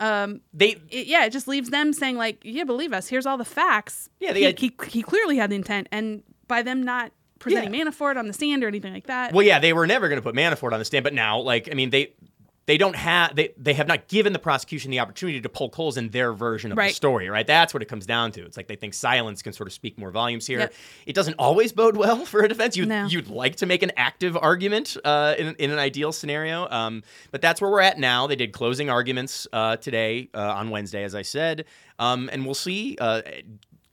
um, 0.00 0.42
they 0.52 0.72
it, 0.90 1.06
yeah, 1.06 1.24
it 1.24 1.30
just 1.30 1.48
leaves 1.48 1.70
them 1.70 1.94
saying 1.94 2.18
like, 2.18 2.40
yeah, 2.44 2.64
believe 2.64 2.92
us. 2.92 3.08
Here's 3.08 3.24
all 3.24 3.38
the 3.38 3.44
facts. 3.46 4.10
Yeah, 4.20 4.34
they 4.34 4.40
he, 4.40 4.44
had- 4.44 4.58
he, 4.58 4.76
he 4.88 5.02
clearly 5.02 5.38
had 5.38 5.48
the 5.50 5.56
intent, 5.56 5.88
and 5.90 6.22
by 6.46 6.60
them 6.60 6.82
not 6.82 7.12
presenting 7.44 7.72
Manafort 7.72 8.16
on 8.16 8.26
the 8.26 8.32
stand 8.32 8.64
or 8.64 8.68
anything 8.68 8.92
like 8.92 9.06
that. 9.06 9.32
Well, 9.32 9.46
yeah, 9.46 9.58
they 9.58 9.72
were 9.72 9.86
never 9.86 10.08
going 10.08 10.20
to 10.20 10.22
put 10.22 10.34
Manafort 10.34 10.72
on 10.72 10.78
the 10.78 10.84
stand, 10.84 11.04
but 11.04 11.14
now, 11.14 11.40
like, 11.40 11.68
I 11.70 11.74
mean, 11.74 11.90
they 11.90 12.12
they 12.66 12.78
don't 12.78 12.96
have 12.96 13.36
they 13.36 13.52
they 13.58 13.74
have 13.74 13.86
not 13.86 14.08
given 14.08 14.32
the 14.32 14.38
prosecution 14.38 14.90
the 14.90 15.00
opportunity 15.00 15.40
to 15.40 15.48
poke 15.48 15.74
holes 15.74 15.96
in 15.96 16.08
their 16.10 16.32
version 16.32 16.72
of 16.72 16.76
the 16.76 16.88
story, 16.90 17.28
right? 17.28 17.46
That's 17.46 17.74
what 17.74 17.82
it 17.82 17.86
comes 17.86 18.06
down 18.06 18.32
to. 18.32 18.44
It's 18.44 18.56
like 18.56 18.68
they 18.68 18.76
think 18.76 18.94
silence 18.94 19.42
can 19.42 19.52
sort 19.52 19.66
of 19.66 19.72
speak 19.72 19.98
more 19.98 20.10
volumes 20.10 20.46
here. 20.46 20.60
Yep. 20.60 20.74
It 21.06 21.14
doesn't 21.14 21.34
always 21.34 21.72
bode 21.72 21.96
well 21.96 22.24
for 22.24 22.42
a 22.42 22.48
defense. 22.48 22.76
You 22.76 22.86
No. 22.86 23.06
you'd 23.06 23.28
like 23.28 23.56
to 23.56 23.66
make 23.66 23.82
an 23.82 23.92
active 23.96 24.36
argument 24.36 24.96
uh, 25.04 25.34
in 25.38 25.54
in 25.56 25.70
an 25.70 25.78
ideal 25.78 26.12
scenario, 26.12 26.68
um, 26.70 27.02
but 27.30 27.42
that's 27.42 27.60
where 27.60 27.70
we're 27.70 27.80
at 27.80 27.98
now. 27.98 28.26
They 28.26 28.36
did 28.36 28.52
closing 28.52 28.88
arguments 28.88 29.46
uh, 29.52 29.76
today 29.76 30.30
uh, 30.34 30.54
on 30.54 30.70
Wednesday, 30.70 31.04
as 31.04 31.14
I 31.14 31.22
said, 31.22 31.66
um, 31.98 32.30
and 32.32 32.46
we'll 32.46 32.54
see. 32.54 32.96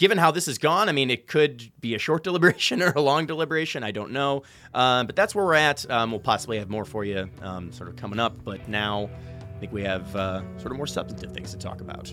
Given 0.01 0.17
how 0.17 0.31
this 0.31 0.47
has 0.47 0.57
gone, 0.57 0.89
I 0.89 0.93
mean, 0.93 1.11
it 1.11 1.27
could 1.27 1.71
be 1.79 1.93
a 1.93 1.99
short 1.99 2.23
deliberation 2.29 2.81
or 2.81 2.91
a 2.95 3.01
long 3.01 3.27
deliberation. 3.27 3.83
I 3.83 3.91
don't 3.91 4.09
know. 4.09 4.41
Um, 4.73 5.05
but 5.05 5.15
that's 5.15 5.35
where 5.35 5.45
we're 5.45 5.53
at. 5.53 5.87
Um, 5.91 6.09
we'll 6.09 6.19
possibly 6.19 6.57
have 6.57 6.71
more 6.71 6.85
for 6.85 7.05
you 7.05 7.29
um, 7.43 7.71
sort 7.71 7.87
of 7.87 7.97
coming 7.97 8.19
up. 8.19 8.43
But 8.43 8.67
now 8.67 9.11
I 9.55 9.59
think 9.59 9.71
we 9.71 9.83
have 9.83 10.15
uh, 10.15 10.41
sort 10.57 10.71
of 10.71 10.77
more 10.77 10.87
substantive 10.87 11.31
things 11.33 11.51
to 11.51 11.59
talk 11.59 11.81
about. 11.81 12.11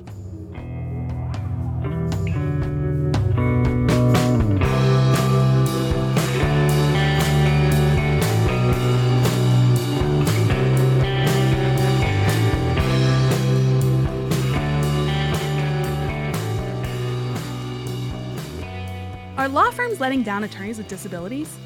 Are 19.49 19.51
law 19.51 19.71
firms 19.71 19.99
letting 19.99 20.23
down 20.23 20.45
attorneys 20.45 20.77
with 20.77 20.89
disabilities? 20.89 21.57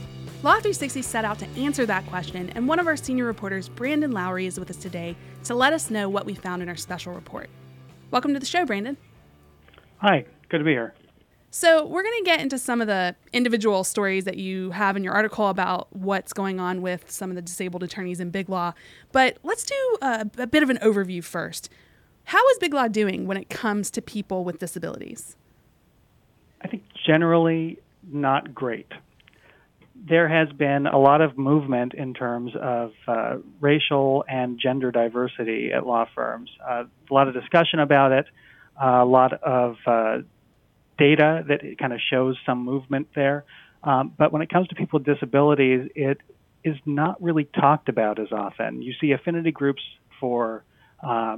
Law 0.45 0.53
360 0.53 1.03
set 1.03 1.25
out 1.25 1.41
to 1.41 1.49
answer 1.57 1.85
that 1.85 2.07
question, 2.07 2.49
and 2.51 2.69
one 2.69 2.79
of 2.79 2.87
our 2.87 2.97
senior 2.97 3.25
reporters, 3.25 3.69
Brandon 3.69 4.12
Lowry, 4.12 4.47
is 4.47 4.57
with 4.57 4.71
us 4.71 4.77
today 4.77 5.17
to 5.43 5.57
let 5.57 5.73
us 5.73 5.91
know 5.91 6.09
what 6.09 6.25
we 6.25 6.33
found 6.33 6.62
in 6.62 6.69
our 6.69 6.77
special 6.77 7.12
report. 7.12 7.51
Welcome 8.12 8.35
to 8.35 8.39
the 8.39 8.47
show, 8.47 8.65
Brandon. 8.65 8.97
Hi, 9.97 10.25
good 10.49 10.59
to 10.59 10.65
be 10.65 10.71
here. 10.71 10.95
So, 11.51 11.85
we're 11.85 12.05
going 12.05 12.23
to 12.23 12.25
get 12.25 12.39
into 12.39 12.57
some 12.57 12.81
of 12.81 12.87
the 12.87 13.17
individual 13.33 13.83
stories 13.83 14.27
that 14.27 14.37
you 14.37 14.71
have 14.71 14.97
in 14.97 15.03
your 15.03 15.15
article 15.15 15.49
about 15.49 15.89
what's 15.91 16.33
going 16.33 16.61
on 16.61 16.83
with 16.83 17.11
some 17.11 17.31
of 17.31 17.35
the 17.35 17.43
disabled 17.43 17.83
attorneys 17.83 18.21
in 18.21 18.31
Big 18.31 18.49
Law. 18.49 18.75
But 19.11 19.39
let's 19.43 19.65
do 19.65 19.97
a, 20.01 20.31
a 20.39 20.47
bit 20.47 20.62
of 20.62 20.71
an 20.71 20.79
overview 20.83 21.25
first. 21.25 21.69
How 22.27 22.49
is 22.51 22.59
Big 22.59 22.75
Law 22.75 22.87
doing 22.87 23.27
when 23.27 23.39
it 23.39 23.51
comes 23.51 23.91
to 23.91 24.01
people 24.01 24.45
with 24.45 24.61
disabilities? 24.61 25.37
Generally 27.06 27.78
not 28.02 28.54
great. 28.54 28.88
There 29.94 30.28
has 30.28 30.49
been 30.56 30.87
a 30.87 30.99
lot 30.99 31.21
of 31.21 31.38
movement 31.38 31.94
in 31.94 32.12
terms 32.14 32.52
of 32.61 32.92
uh, 33.06 33.37
racial 33.61 34.25
and 34.28 34.59
gender 34.59 34.90
diversity 34.90 35.71
at 35.73 35.87
law 35.87 36.06
firms. 36.14 36.50
Uh, 36.68 36.85
a 37.11 37.14
lot 37.14 37.28
of 37.28 37.35
discussion 37.35 37.78
about 37.78 38.12
it, 38.12 38.26
a 38.80 39.04
lot 39.04 39.32
of 39.32 39.76
uh, 39.87 40.18
data 40.99 41.44
that 41.47 41.78
kind 41.78 41.92
of 41.92 42.00
shows 42.11 42.37
some 42.44 42.64
movement 42.64 43.09
there. 43.14 43.44
Um, 43.85 44.12
but 44.16 44.32
when 44.32 44.42
it 44.42 44.50
comes 44.50 44.68
to 44.68 44.75
people 44.75 44.99
with 44.99 45.06
disabilities, 45.06 45.88
it 45.94 46.18
is 46.64 46.76
not 46.87 47.23
really 47.23 47.44
talked 47.44 47.88
about 47.88 48.18
as 48.18 48.32
often. 48.32 48.82
You 48.82 48.94
see 49.00 49.12
affinity 49.12 49.50
groups 49.50 49.82
for, 50.21 50.64
uh, 51.02 51.37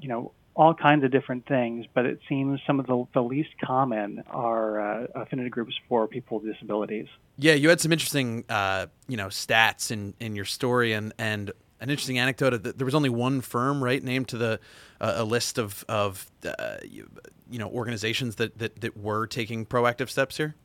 you 0.00 0.08
know, 0.08 0.32
all 0.58 0.74
kinds 0.74 1.04
of 1.04 1.12
different 1.12 1.46
things, 1.46 1.86
but 1.94 2.04
it 2.04 2.18
seems 2.28 2.60
some 2.66 2.80
of 2.80 2.86
the, 2.86 3.04
the 3.14 3.22
least 3.22 3.50
common 3.64 4.24
are 4.26 4.80
uh, 4.80 5.06
affinity 5.14 5.48
groups 5.48 5.72
for 5.88 6.08
people 6.08 6.40
with 6.40 6.52
disabilities. 6.52 7.06
Yeah, 7.36 7.54
you 7.54 7.68
had 7.68 7.80
some 7.80 7.92
interesting, 7.92 8.44
uh, 8.48 8.88
you 9.06 9.16
know, 9.16 9.28
stats 9.28 9.92
in, 9.92 10.14
in 10.18 10.34
your 10.34 10.44
story, 10.44 10.92
and, 10.94 11.14
and 11.16 11.52
an 11.80 11.90
interesting 11.90 12.18
anecdote. 12.18 12.64
That 12.64 12.76
there 12.76 12.84
was 12.84 12.96
only 12.96 13.08
one 13.08 13.40
firm, 13.40 13.82
right, 13.82 14.02
named 14.02 14.26
to 14.28 14.36
the 14.36 14.58
uh, 15.00 15.14
a 15.18 15.24
list 15.24 15.58
of 15.58 15.84
of 15.88 16.28
uh, 16.44 16.78
you, 16.84 17.08
you 17.48 17.60
know 17.60 17.68
organizations 17.68 18.34
that, 18.36 18.58
that 18.58 18.80
that 18.80 18.96
were 18.96 19.28
taking 19.28 19.64
proactive 19.64 20.10
steps 20.10 20.36
here. 20.36 20.56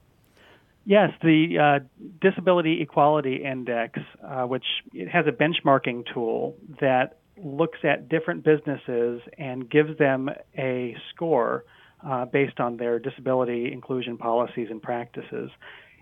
Yes, 0.85 1.11
the 1.21 1.59
uh, 1.59 1.79
Disability 2.19 2.81
Equality 2.81 3.43
Index, 3.43 3.99
uh, 4.23 4.43
which 4.45 4.65
it 4.91 5.07
has 5.07 5.27
a 5.27 5.31
benchmarking 5.31 6.11
tool 6.11 6.57
that 6.81 7.19
looks 7.37 7.79
at 7.83 8.09
different 8.09 8.43
businesses 8.43 9.21
and 9.37 9.69
gives 9.69 9.97
them 9.97 10.29
a 10.57 10.95
score 11.13 11.65
uh, 12.05 12.25
based 12.25 12.59
on 12.59 12.77
their 12.77 12.99
disability 12.99 13.71
inclusion 13.71 14.17
policies 14.17 14.67
and 14.69 14.81
practices. 14.81 15.49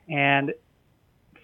And 0.09 0.53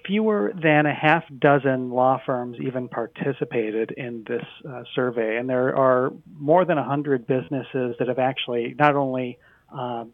fewer 0.05 0.53
than 0.61 0.85
a 0.85 0.93
half 0.93 1.23
dozen 1.37 1.91
law 1.91 2.19
firms 2.25 2.57
even 2.61 2.87
participated 2.87 3.91
in 3.91 4.23
this 4.27 4.45
uh, 4.67 4.83
survey. 4.95 5.37
And 5.37 5.49
there 5.49 5.75
are 5.75 6.11
more 6.39 6.65
than 6.65 6.77
100 6.77 7.27
businesses 7.27 7.95
that 7.99 8.07
have 8.07 8.17
actually 8.17 8.73
not 8.79 8.95
only 8.95 9.37
uh, 9.77 10.05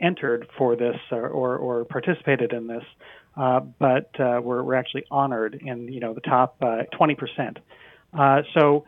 entered 0.00 0.46
for 0.56 0.76
this 0.76 0.96
or, 1.10 1.28
or, 1.28 1.56
or, 1.56 1.84
participated 1.84 2.52
in 2.52 2.66
this, 2.66 2.84
uh, 3.36 3.60
but 3.60 4.08
uh, 4.20 4.40
were, 4.40 4.62
were 4.62 4.74
actually 4.74 5.04
honored 5.10 5.60
in 5.60 5.88
you 5.88 6.00
know 6.00 6.14
the 6.14 6.20
top 6.20 6.60
20%. 6.60 6.78
Uh, 7.56 7.60
uh, 8.18 8.42
so 8.58 8.84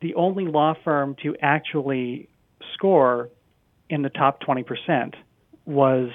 the 0.00 0.14
only 0.14 0.46
law 0.46 0.74
firm 0.84 1.16
to 1.22 1.36
actually 1.40 2.28
score 2.74 3.30
in 3.88 4.02
the 4.02 4.10
top 4.10 4.40
20% 4.42 5.14
was 5.64 6.10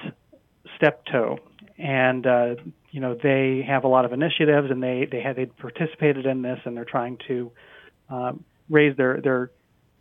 Steptoe, 0.77 1.39
and 1.77 2.25
uh, 2.25 2.55
you 2.91 2.99
know 2.99 3.15
they 3.21 3.63
have 3.67 3.83
a 3.83 3.87
lot 3.87 4.05
of 4.05 4.13
initiatives, 4.13 4.71
and 4.71 4.81
they 4.81 5.07
they 5.09 5.21
have 5.21 5.35
they 5.35 5.45
participated 5.45 6.25
in 6.25 6.41
this, 6.41 6.59
and 6.65 6.75
they're 6.75 6.85
trying 6.85 7.17
to 7.27 7.51
um, 8.09 8.43
raise 8.69 8.95
their 8.97 9.21
their 9.21 9.51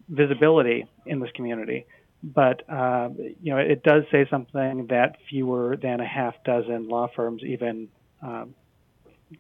visibility 0.09 0.87
in 1.07 1.21
this 1.21 1.31
community. 1.35 1.87
But 2.23 2.69
uh, 2.71 3.11
you 3.43 3.53
know 3.53 3.59
it 3.59 3.83
does 3.83 4.05
say 4.11 4.27
something 4.31 4.87
that 4.89 5.17
fewer 5.29 5.77
than 5.77 6.01
a 6.01 6.07
half 6.07 6.35
dozen 6.45 6.89
law 6.89 7.09
firms 7.15 7.43
even 7.43 7.89
um, 8.23 8.55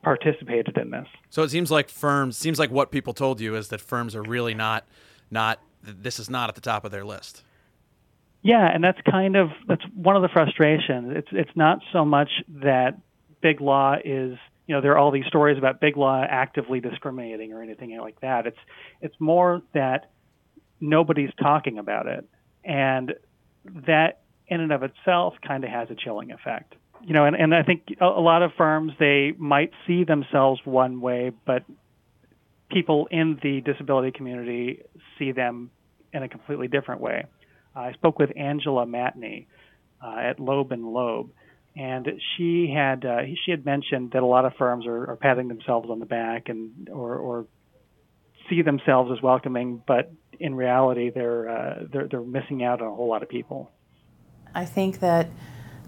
participated 0.03 0.77
in 0.79 0.91
this. 0.91 1.07
So 1.31 1.43
it 1.43 1.51
seems 1.51 1.71
like 1.71 1.89
firms 1.89 2.37
seems 2.37 2.59
like 2.59 2.71
what 2.71 2.91
people 2.91 3.13
told 3.13 3.41
you 3.41 3.57
is 3.57 3.69
that 3.69 3.81
firms 3.81 4.15
are 4.15 4.23
really 4.23 4.55
not 4.55 4.85
not 5.31 5.61
this 5.83 6.19
is 6.19 6.31
not 6.31 6.49
at 6.49 6.55
the 6.55 6.61
top 6.61 6.85
of 6.85 6.91
their 6.91 7.05
list. 7.05 7.43
Yeah, 8.43 8.69
and 8.73 8.83
that's 8.83 9.01
kind 9.09 9.37
of 9.37 9.51
that's 9.69 9.85
one 9.95 10.17
of 10.17 10.23
the 10.23 10.29
frustrations. 10.29 11.13
It's 11.17 11.29
it's 11.31 11.57
not 11.57 11.79
so 11.93 12.05
much 12.05 12.31
that 12.49 12.99
big 13.41 13.61
law 13.61 13.97
is 14.05 14.37
you 14.67 14.75
know 14.75 14.81
there 14.81 14.93
are 14.93 14.99
all 14.99 15.11
these 15.11 15.27
stories 15.27 15.59
about 15.59 15.81
big 15.81 15.97
law 15.97 16.25
actively 16.29 16.81
discriminating 16.81 17.53
or 17.53 17.63
anything 17.63 17.97
like 18.01 18.21
that. 18.21 18.47
It's 18.47 18.59
it's 19.01 19.15
more 19.21 19.63
that 19.75 20.11
nobody's 20.81 21.31
talking 21.41 21.79
about 21.79 22.07
it, 22.07 22.29
and 22.65 23.15
that 23.87 24.23
in 24.49 24.61
and 24.61 24.73
of 24.73 24.83
itself 24.83 25.35
kind 25.47 25.65
of 25.65 25.71
has 25.71 25.89
a 25.91 25.95
chilling 25.95 26.33
effect. 26.33 26.75
You 27.05 27.15
know, 27.15 27.25
and, 27.25 27.37
and 27.37 27.55
I 27.55 27.63
think 27.63 27.97
a, 28.01 28.07
lot 28.07 28.43
of 28.43 28.53
firms 28.57 28.93
they 28.99 29.33
might 29.37 29.73
see 29.87 30.05
themselves 30.05 30.61
one 30.65 31.01
way, 31.01 31.33
but 31.45 31.65
people 32.71 33.09
in 33.11 33.39
the 33.43 33.61
disability 33.61 34.13
community 34.13 34.83
see 35.19 35.33
them 35.33 35.71
in 36.13 36.23
a 36.23 36.29
completely 36.29 36.69
different 36.69 37.01
way. 37.01 37.25
I 37.75 37.93
spoke 37.93 38.19
with 38.19 38.31
Angela 38.37 38.87
Matney 38.87 39.47
uh, 40.03 40.17
at 40.17 40.39
Loeb 40.39 40.73
and 40.73 40.93
Loeb, 40.93 41.31
and 41.75 42.07
she 42.37 42.73
had 42.75 43.05
uh, 43.05 43.23
she 43.45 43.51
had 43.51 43.65
mentioned 43.65 44.13
that 44.13 44.23
a 44.23 44.27
lot 44.27 44.45
of 44.45 44.53
firms 44.59 44.87
are, 44.87 45.11
are 45.11 45.17
patting 45.17 45.49
themselves 45.49 45.89
on 45.91 45.99
the 45.99 46.07
back 46.07 46.49
and 46.49 46.89
or, 46.91 47.17
or 47.17 47.47
see 48.51 48.63
themselves 48.63 49.11
as 49.17 49.23
welcoming, 49.23 49.83
but 49.87 50.13
in 50.39 50.55
reality, 50.55 51.11
they're, 51.11 51.49
uh, 51.49 51.85
they're 51.91 52.09
they're 52.09 52.21
missing 52.21 52.63
out 52.65 52.81
on 52.81 52.89
a 52.89 52.95
whole 52.95 53.09
lot 53.09 53.23
of 53.23 53.29
people. 53.29 53.71
I 54.55 54.65
think 54.65 55.01
that 55.01 55.29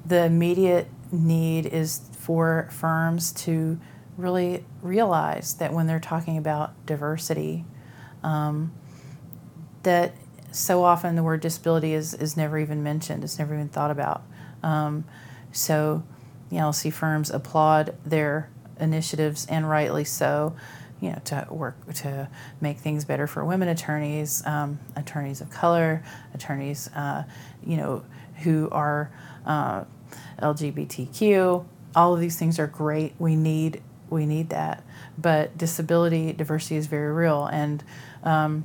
the 0.06 0.24
immediate 0.24 0.88
need 1.12 1.66
is 1.66 2.00
for 2.12 2.68
firms 2.70 3.32
to 3.32 3.78
really 4.16 4.64
realize 4.82 5.54
that 5.54 5.72
when 5.72 5.86
they're 5.86 6.00
talking 6.00 6.36
about 6.36 6.86
diversity, 6.86 7.64
um, 8.22 8.72
that 9.82 10.14
so 10.52 10.84
often 10.84 11.16
the 11.16 11.22
word 11.22 11.40
disability 11.40 11.94
is, 11.94 12.14
is 12.14 12.36
never 12.36 12.58
even 12.58 12.82
mentioned, 12.82 13.24
it's 13.24 13.38
never 13.38 13.54
even 13.54 13.68
thought 13.68 13.90
about. 13.90 14.22
Um, 14.62 15.04
so, 15.52 16.04
you 16.50 16.58
know, 16.58 16.68
I 16.68 16.70
see 16.70 16.90
firms 16.90 17.30
applaud 17.30 17.96
their 18.04 18.50
initiatives, 18.78 19.46
and 19.46 19.68
rightly 19.68 20.04
so, 20.04 20.54
you 21.00 21.10
know, 21.10 21.20
to 21.24 21.46
work 21.50 21.92
to 21.94 22.28
make 22.60 22.78
things 22.78 23.04
better 23.04 23.26
for 23.26 23.44
women 23.44 23.68
attorneys, 23.68 24.44
um, 24.46 24.78
attorneys 24.96 25.40
of 25.40 25.50
color, 25.50 26.02
attorneys, 26.32 26.88
uh, 26.94 27.24
you 27.66 27.76
know, 27.76 28.04
who 28.42 28.68
are 28.70 29.10
uh, 29.46 29.84
LGBTQ. 30.40 31.64
All 31.94 32.14
of 32.14 32.20
these 32.20 32.38
things 32.38 32.58
are 32.58 32.66
great. 32.66 33.14
We 33.18 33.36
need 33.36 33.82
we 34.10 34.26
need 34.26 34.50
that, 34.50 34.84
but 35.18 35.56
disability 35.56 36.32
diversity 36.32 36.76
is 36.76 36.86
very 36.86 37.12
real, 37.12 37.46
and 37.46 37.82
um, 38.22 38.64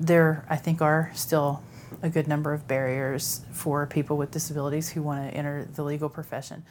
there, 0.00 0.44
I 0.48 0.56
think, 0.56 0.82
are 0.82 1.10
still 1.14 1.62
a 2.02 2.08
good 2.08 2.26
number 2.26 2.52
of 2.52 2.66
barriers 2.66 3.44
for 3.52 3.86
people 3.86 4.16
with 4.16 4.30
disabilities 4.30 4.90
who 4.90 5.02
want 5.02 5.30
to 5.30 5.36
enter 5.36 5.68
the 5.74 5.82
legal 5.82 6.08
profession. 6.08 6.64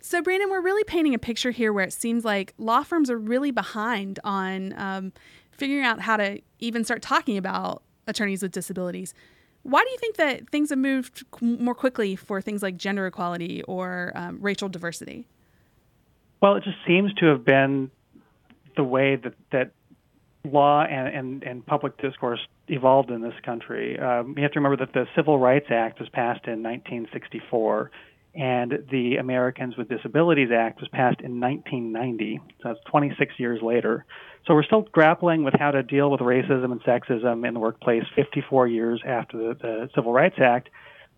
So, 0.00 0.22
Brandon, 0.22 0.50
we're 0.50 0.60
really 0.60 0.84
painting 0.84 1.14
a 1.14 1.18
picture 1.18 1.50
here 1.50 1.72
where 1.72 1.84
it 1.84 1.92
seems 1.92 2.24
like 2.24 2.54
law 2.58 2.82
firms 2.82 3.10
are 3.10 3.18
really 3.18 3.50
behind 3.50 4.20
on 4.22 4.72
um, 4.76 5.12
figuring 5.50 5.84
out 5.84 6.00
how 6.00 6.16
to 6.16 6.40
even 6.60 6.84
start 6.84 7.02
talking 7.02 7.36
about 7.36 7.82
attorneys 8.06 8.42
with 8.42 8.52
disabilities. 8.52 9.14
Why 9.66 9.82
do 9.82 9.90
you 9.90 9.98
think 9.98 10.16
that 10.16 10.48
things 10.50 10.70
have 10.70 10.78
moved 10.78 11.24
more 11.40 11.74
quickly 11.74 12.14
for 12.14 12.40
things 12.40 12.62
like 12.62 12.76
gender 12.76 13.04
equality 13.04 13.64
or 13.64 14.12
um, 14.14 14.38
racial 14.40 14.68
diversity? 14.68 15.26
Well, 16.40 16.54
it 16.54 16.62
just 16.62 16.76
seems 16.86 17.12
to 17.14 17.26
have 17.26 17.44
been 17.44 17.90
the 18.76 18.84
way 18.84 19.16
that, 19.16 19.34
that 19.50 19.72
law 20.44 20.84
and, 20.84 21.08
and, 21.08 21.42
and 21.42 21.66
public 21.66 22.00
discourse 22.00 22.38
evolved 22.68 23.10
in 23.10 23.22
this 23.22 23.34
country. 23.44 23.98
Um, 23.98 24.34
you 24.36 24.44
have 24.44 24.52
to 24.52 24.60
remember 24.60 24.76
that 24.84 24.92
the 24.92 25.06
Civil 25.16 25.36
Rights 25.40 25.66
Act 25.70 25.98
was 25.98 26.08
passed 26.10 26.46
in 26.46 26.62
1964, 26.62 27.90
and 28.36 28.84
the 28.90 29.16
Americans 29.16 29.76
with 29.76 29.88
Disabilities 29.88 30.50
Act 30.52 30.80
was 30.80 30.88
passed 30.90 31.20
in 31.20 31.40
1990. 31.40 32.40
So 32.62 32.68
that's 32.68 32.80
26 32.90 33.34
years 33.38 33.62
later. 33.62 34.04
So 34.46 34.54
we're 34.54 34.62
still 34.62 34.82
grappling 34.82 35.42
with 35.42 35.54
how 35.58 35.70
to 35.70 35.82
deal 35.82 36.10
with 36.10 36.20
racism 36.20 36.70
and 36.70 36.82
sexism 36.82 37.46
in 37.46 37.54
the 37.54 37.60
workplace 37.60 38.04
54 38.14 38.68
years 38.68 39.00
after 39.06 39.38
the, 39.38 39.54
the 39.54 39.90
Civil 39.94 40.12
Rights 40.12 40.36
Act. 40.38 40.68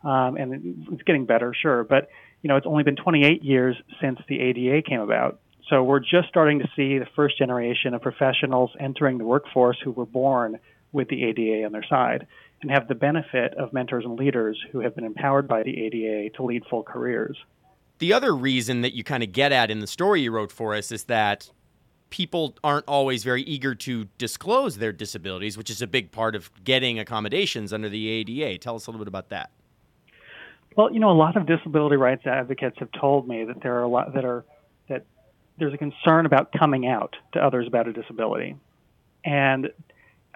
Um, 0.05 0.37
and 0.37 0.87
it's 0.93 1.03
getting 1.03 1.27
better, 1.27 1.53
sure, 1.61 1.83
but 1.83 2.09
you 2.43 2.49
know 2.49 2.57
it's 2.57 2.67
only 2.67 2.85
been 2.85 2.95
28 2.95 3.43
years 3.43 3.77
since 4.01 4.21
the 4.29 4.41
ADA 4.41 4.83
came 4.89 5.01
about. 5.01 5.41
So 5.69 5.83
we're 5.83 5.99
just 5.99 6.29
starting 6.29 6.61
to 6.61 6.69
see 6.77 6.99
the 6.99 7.09
first 7.17 7.37
generation 7.37 7.95
of 7.95 8.01
professionals 8.01 8.71
entering 8.79 9.19
the 9.19 9.25
workforce 9.25 9.77
who 9.83 9.91
were 9.91 10.07
born 10.07 10.61
with 10.93 11.09
the 11.09 11.25
ADA 11.25 11.65
on 11.67 11.73
their 11.73 11.85
side 11.91 12.29
and 12.63 12.71
have 12.71 12.89
the 12.89 12.95
benefit 12.95 13.55
of 13.55 13.73
mentors 13.73 14.05
and 14.05 14.19
leaders 14.19 14.59
who 14.73 14.81
have 14.81 14.95
been 14.95 15.05
empowered 15.05 15.47
by 15.47 15.63
the 15.63 15.87
ADA 15.87 16.31
to 16.37 16.43
lead 16.43 16.65
full 16.69 16.83
careers. 16.83 17.37
The 17.99 18.13
other 18.13 18.35
reason 18.35 18.83
that 18.83 18.95
you 18.95 19.05
kind 19.05 19.23
of 19.23 19.33
get 19.33 19.53
at 19.53 19.71
in 19.71 19.81
the 19.81 19.87
story 19.87 20.23
you 20.23 20.31
wrote 20.31 20.53
for 20.53 20.75
us 20.75 20.93
is 20.93 21.05
that 21.05 21.51
people 22.11 22.57
aren't 22.65 22.87
always 22.87 23.25
very 23.25 23.43
eager 23.43 23.75
to 23.75 24.07
disclose 24.19 24.79
their 24.79 24.93
disabilities, 24.93 25.59
which 25.59 25.71
is 25.71 25.83
a 25.83 25.87
big 25.87 26.11
part 26.11 26.35
of 26.35 26.51
getting 26.65 26.99
accommodations 26.99 27.73
under 27.73 27.89
the 27.89 28.09
ADA. 28.09 28.59
Tell 28.59 28.77
us 28.77 28.87
a 28.87 28.91
little 28.91 29.05
bit 29.05 29.09
about 29.09 29.29
that. 29.31 29.51
Well, 30.77 30.93
you 30.93 31.01
know, 31.01 31.11
a 31.11 31.13
lot 31.13 31.37
of 31.37 31.47
disability 31.47 31.97
rights 31.97 32.25
advocates 32.25 32.77
have 32.79 32.91
told 32.93 33.27
me 33.27 33.45
that 33.45 33.63
there 33.63 33.75
are 33.79 33.83
a 33.83 33.89
lot 33.89 34.15
that 34.15 34.25
are 34.25 34.45
that 34.89 35.05
there's 35.59 35.75
a 35.75 35.79
concern 35.79 36.25
about 36.25 36.53
coming 36.53 36.87
out 36.87 37.17
to 37.33 37.45
others 37.45 37.67
about 37.67 37.89
a 37.89 37.93
disability. 37.93 38.57
And, 39.25 39.71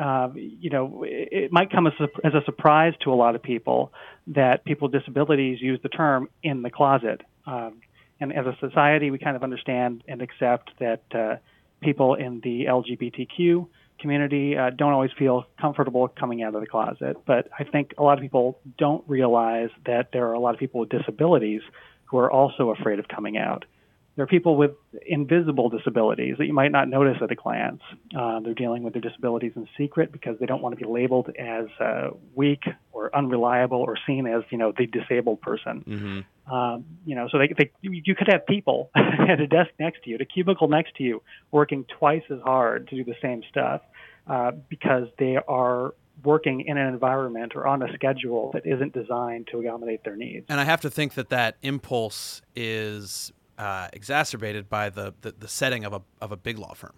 uh, 0.03 0.29
you 0.35 0.69
know, 0.69 1.05
it, 1.07 1.53
might 1.53 1.71
come 1.71 1.87
as 1.87 1.93
a, 2.01 2.09
as 2.27 2.35
a 2.35 2.45
surprise 2.45 2.93
to 3.05 3.13
a 3.13 3.15
lot 3.15 3.37
of 3.37 3.43
people 3.43 3.93
that 4.27 4.65
people 4.65 4.89
with 4.89 5.01
disabilities 5.01 5.59
use 5.61 5.79
the 5.85 5.89
term 5.89 6.29
in 6.43 6.63
the 6.63 6.71
closet. 6.71 7.21
Um, 7.47 7.75
and 8.19 8.33
as 8.33 8.47
a 8.47 8.57
society, 8.59 9.13
we 9.13 9.19
kind 9.19 9.37
of 9.37 9.45
understand 9.45 10.03
and 10.09 10.21
accept 10.21 10.73
that 10.81 11.03
uh, 11.15 11.37
people 11.83 12.15
in 12.15 12.41
the 12.43 12.65
LGBTQ 12.65 13.69
community 14.01 14.57
uh, 14.57 14.71
don't 14.71 14.93
always 14.93 15.13
feel 15.17 15.47
comfortable 15.61 16.09
coming 16.09 16.43
out 16.43 16.57
of 16.57 16.61
the 16.61 16.67
closet. 16.67 17.17
But 17.25 17.49
I 17.57 17.63
think 17.63 17.95
a 17.97 18.03
lot 18.03 18.19
of 18.19 18.23
people 18.23 18.59
don't 18.79 19.05
realize 19.07 19.71
that 19.87 20.09
there 20.13 20.27
are 20.27 20.33
a 20.33 20.41
lot 20.41 20.55
of 20.55 20.59
people 20.59 20.81
with 20.81 20.89
disabilities 20.89 21.63
who 22.07 22.19
are 22.19 22.31
also 22.31 22.71
afraid 22.71 22.99
of 22.99 23.07
coming 23.07 23.39
out. 23.39 23.67
There 24.15 24.25
are 24.25 24.29
people 24.29 24.57
with 24.57 24.73
invisible 25.07 25.71
disabilities 25.71 26.37
that 26.39 26.47
you 26.47 26.53
might 26.53 26.71
not 26.71 26.87
notice 26.89 27.17
at 27.23 27.31
a 27.31 27.35
glance. 27.35 27.81
Uh, 28.17 28.41
they're 28.41 28.53
dealing 28.53 28.83
with 28.83 28.93
their 28.93 29.01
disabilities 29.01 29.53
in 29.57 29.67
secret 29.79 30.13
because 30.13 30.39
they 30.39 30.45
don't 30.45 30.61
want 30.61 30.79
to 30.79 30.85
be 30.85 30.91
labeled 30.91 31.31
as 31.39 31.67
uh, 31.81 32.11
weak 32.35 32.65
or 32.93 33.15
unreliable 33.17 33.79
or 33.79 33.97
seen 34.07 34.27
as 34.27 34.43
you 34.51 34.59
know 34.59 34.73
the 34.77 34.87
disabled 34.87 35.41
person. 35.41 35.85
Mm-hmm. 35.89 36.53
Um, 36.53 36.85
you 37.07 37.15
know, 37.15 37.29
so 37.33 37.39
they, 37.39 37.55
they 37.57 37.71
you 37.81 38.15
could 38.15 38.29
have 38.29 38.47
people 38.47 38.91
at 38.95 39.41
a 39.41 39.47
desk 39.47 39.71
next 39.79 40.05
to 40.05 40.11
you, 40.11 40.17
at 40.17 40.21
a 40.21 40.27
cubicle 40.27 40.69
next 40.69 40.97
to 40.97 41.03
you, 41.03 41.23
working 41.51 41.87
twice 41.99 42.25
as 42.31 42.41
hard 42.45 42.89
to 42.89 42.97
do 42.97 43.05
the 43.05 43.17
same 43.23 43.43
stuff 43.49 43.81
uh, 44.27 44.53
because 44.69 45.09
they 45.19 45.39
are 45.49 45.95
working 46.23 46.61
in 46.61 46.77
an 46.77 46.93
environment 46.93 47.53
or 47.55 47.67
on 47.67 47.83
a 47.83 47.93
schedule 47.95 48.51
that 48.53 48.67
isn't 48.67 48.93
designed 48.93 49.49
to 49.51 49.61
accommodate 49.61 50.05
their 50.05 50.17
needs. 50.17 50.47
And 50.49 50.61
I 50.61 50.65
have 50.65 50.81
to 50.83 50.91
think 50.91 51.15
that 51.15 51.31
that 51.31 51.57
impulse 51.63 52.43
is 52.55 53.33
uh, 53.63 53.89
exacerbated 53.93 54.69
by 54.69 54.91
the, 54.91 55.15
the, 55.21 55.31
the 55.39 55.47
setting 55.47 55.85
of 55.85 55.93
a 55.93 56.03
of 56.21 56.33
a 56.33 56.37
big 56.37 56.59
law 56.59 56.75
firm. 56.75 56.95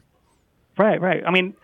Right, 0.79 0.99
right. 0.99 1.23
I 1.25 1.31
mean, 1.31 1.55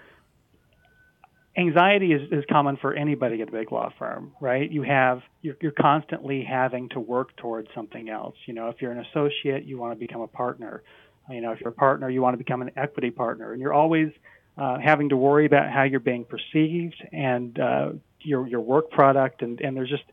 anxiety 1.57 2.13
is, 2.13 2.31
is 2.31 2.45
common 2.51 2.77
for 2.77 2.93
anybody 2.93 3.41
at 3.41 3.49
a 3.49 3.53
big 3.53 3.73
law 3.73 3.91
firm, 3.99 4.33
right? 4.43 4.71
You 4.71 4.83
have 4.83 5.23
you're, 5.41 5.57
you're 5.63 5.73
constantly 5.73 6.45
having 6.45 6.91
to 6.91 7.01
work 7.01 7.35
towards 7.37 7.69
something 7.75 8.11
else. 8.11 8.37
You 8.45 8.53
know, 8.53 8.69
if 8.69 8.83
you're 8.83 8.93
an 8.93 9.03
associate, 9.11 9.65
you 9.65 9.79
want 9.79 9.99
to 9.99 9.99
become 9.99 10.21
a 10.21 10.29
partner. 10.29 10.83
You 11.31 11.41
know, 11.41 11.53
if 11.53 11.61
you're 11.61 11.71
a 11.71 11.73
partner, 11.73 12.11
you 12.11 12.21
want 12.21 12.35
to 12.35 12.39
become 12.39 12.61
an 12.61 12.73
equity 12.77 13.11
partner, 13.11 13.53
and 13.53 13.63
you're 13.63 13.73
always 13.73 14.11
uh, 14.59 14.79
having 14.85 15.09
to 15.09 15.17
worry 15.17 15.47
about 15.47 15.71
how 15.71 15.85
you're 15.85 16.01
being 16.01 16.27
perceived 16.27 17.03
and 17.11 17.59
uh, 17.59 17.93
your 18.21 18.47
your 18.47 18.61
work 18.61 18.91
product, 18.91 19.41
and 19.41 19.63
and 19.63 19.75
there's 19.75 19.89
just 19.89 20.05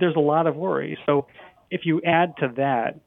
there's 0.00 0.16
a 0.16 0.20
lot 0.20 0.46
of 0.46 0.56
worry. 0.56 0.96
So 1.04 1.26
if 1.70 1.84
you 1.84 2.00
add 2.02 2.34
to 2.38 2.52
that, 2.56 3.00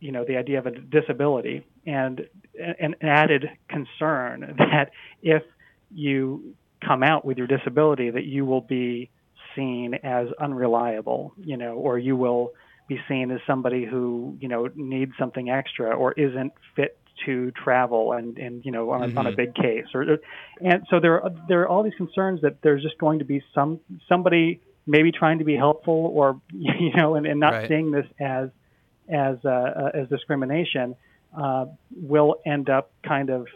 you 0.00 0.12
know, 0.12 0.24
the 0.24 0.36
idea 0.36 0.58
of 0.58 0.66
a 0.66 0.70
disability 0.70 1.64
and 1.86 2.26
an 2.58 2.94
added 3.00 3.48
concern 3.68 4.54
that 4.58 4.90
if 5.22 5.42
you 5.90 6.54
come 6.84 7.02
out 7.02 7.24
with 7.24 7.38
your 7.38 7.46
disability 7.46 8.10
that 8.10 8.24
you 8.24 8.44
will 8.44 8.60
be 8.60 9.10
seen 9.54 9.94
as 10.02 10.28
unreliable, 10.38 11.32
you 11.38 11.56
know, 11.56 11.74
or 11.74 11.98
you 11.98 12.16
will 12.16 12.52
be 12.88 13.00
seen 13.08 13.30
as 13.30 13.40
somebody 13.46 13.84
who, 13.84 14.36
you 14.40 14.48
know, 14.48 14.68
needs 14.74 15.12
something 15.18 15.50
extra 15.50 15.96
or 15.96 16.12
isn't 16.12 16.52
fit 16.74 16.98
to 17.24 17.50
travel 17.52 18.12
and, 18.12 18.36
and 18.36 18.62
you 18.64 18.70
know 18.70 18.90
on 18.90 19.02
a, 19.02 19.06
mm-hmm. 19.06 19.18
on 19.18 19.26
a 19.26 19.30
mm-hmm. 19.30 19.36
big 19.36 19.54
case 19.54 19.86
or 19.94 20.18
and 20.60 20.86
so 20.90 21.00
there 21.00 21.22
are 21.22 21.30
there 21.48 21.62
are 21.62 21.68
all 21.68 21.82
these 21.82 21.94
concerns 21.94 22.42
that 22.42 22.60
there's 22.62 22.82
just 22.82 22.98
going 22.98 23.18
to 23.20 23.24
be 23.24 23.42
some 23.54 23.80
somebody 24.06 24.60
maybe 24.86 25.10
trying 25.10 25.38
to 25.38 25.44
be 25.44 25.56
helpful 25.56 26.12
or 26.14 26.38
you 26.52 26.94
know 26.94 27.14
and, 27.14 27.26
and 27.26 27.40
not 27.40 27.54
right. 27.54 27.68
seeing 27.68 27.90
this 27.90 28.06
as 28.20 28.50
as 29.08 29.36
uh, 29.44 29.48
uh, 29.48 29.90
as 29.94 30.08
discrimination 30.08 30.96
uh, 31.36 31.66
will 31.90 32.36
end 32.44 32.68
up 32.68 32.90
kind 33.06 33.30
of 33.30 33.46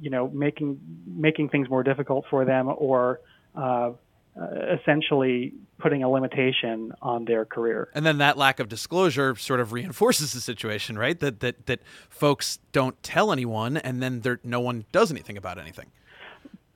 you 0.00 0.10
know 0.10 0.28
making 0.28 0.80
making 1.06 1.48
things 1.48 1.68
more 1.68 1.82
difficult 1.82 2.24
for 2.30 2.44
them 2.44 2.72
or 2.76 3.20
uh, 3.56 3.92
uh, 4.40 4.46
essentially 4.80 5.54
putting 5.78 6.02
a 6.02 6.10
limitation 6.10 6.92
on 7.00 7.24
their 7.24 7.44
career. 7.44 7.88
And 7.94 8.04
then 8.04 8.18
that 8.18 8.36
lack 8.36 8.58
of 8.58 8.68
disclosure 8.68 9.36
sort 9.36 9.60
of 9.60 9.72
reinforces 9.72 10.32
the 10.32 10.40
situation, 10.40 10.98
right? 10.98 11.18
That 11.20 11.40
that 11.40 11.66
that 11.66 11.80
folks 12.08 12.58
don't 12.72 13.00
tell 13.02 13.30
anyone, 13.30 13.76
and 13.76 14.02
then 14.02 14.20
there 14.20 14.40
no 14.42 14.60
one 14.60 14.86
does 14.92 15.10
anything 15.10 15.36
about 15.36 15.58
anything. 15.58 15.86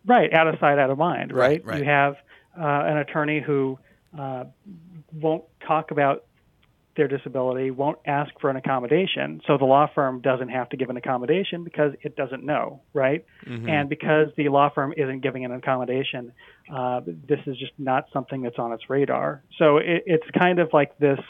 Right, 0.06 0.32
out 0.32 0.46
of 0.46 0.58
sight, 0.60 0.78
out 0.78 0.90
of 0.90 0.98
mind. 0.98 1.32
Right. 1.32 1.64
right, 1.64 1.64
right. 1.66 1.78
You 1.80 1.84
have 1.84 2.14
uh, 2.56 2.62
an 2.86 2.98
attorney 2.98 3.40
who 3.40 3.78
uh, 4.16 4.44
won't 5.12 5.44
talk 5.66 5.90
about 5.90 6.24
their 6.98 7.08
disability 7.08 7.70
won't 7.70 7.98
ask 8.04 8.30
for 8.40 8.50
an 8.50 8.56
accommodation. 8.56 9.40
So 9.46 9.56
the 9.56 9.64
law 9.64 9.88
firm 9.94 10.20
doesn't 10.20 10.50
have 10.50 10.68
to 10.70 10.76
give 10.76 10.90
an 10.90 10.96
accommodation 10.96 11.64
because 11.64 11.94
it 12.02 12.16
doesn't 12.16 12.44
know, 12.44 12.82
right? 12.92 13.24
Mm-hmm. 13.46 13.68
And 13.68 13.88
because 13.88 14.28
the 14.36 14.48
law 14.50 14.68
firm 14.68 14.92
isn't 14.96 15.20
giving 15.20 15.44
an 15.44 15.52
accommodation, 15.52 16.32
uh, 16.70 17.00
this 17.06 17.38
is 17.46 17.56
just 17.56 17.72
not 17.78 18.06
something 18.12 18.42
that's 18.42 18.58
on 18.58 18.72
its 18.72 18.90
radar. 18.90 19.42
So 19.58 19.78
it, 19.78 20.02
it's 20.06 20.26
kind 20.38 20.58
of 20.58 20.70
like 20.72 20.98
this. 20.98 21.20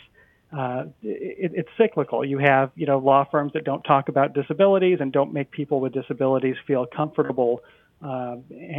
Uh, 0.50 0.84
it, 1.02 1.52
it's 1.54 1.68
cyclical. 1.76 2.24
You 2.24 2.38
have, 2.38 2.72
you 2.74 2.86
know, 2.86 2.98
law 2.98 3.26
firms 3.30 3.52
that 3.52 3.64
don't 3.64 3.82
talk 3.82 4.08
about 4.08 4.32
disabilities 4.32 4.98
and 5.00 5.12
don't 5.12 5.34
make 5.34 5.50
people 5.50 5.80
with 5.80 5.92
disabilities 5.92 6.56
feel 6.66 6.86
comfortable 6.86 7.62
uh, 8.02 8.36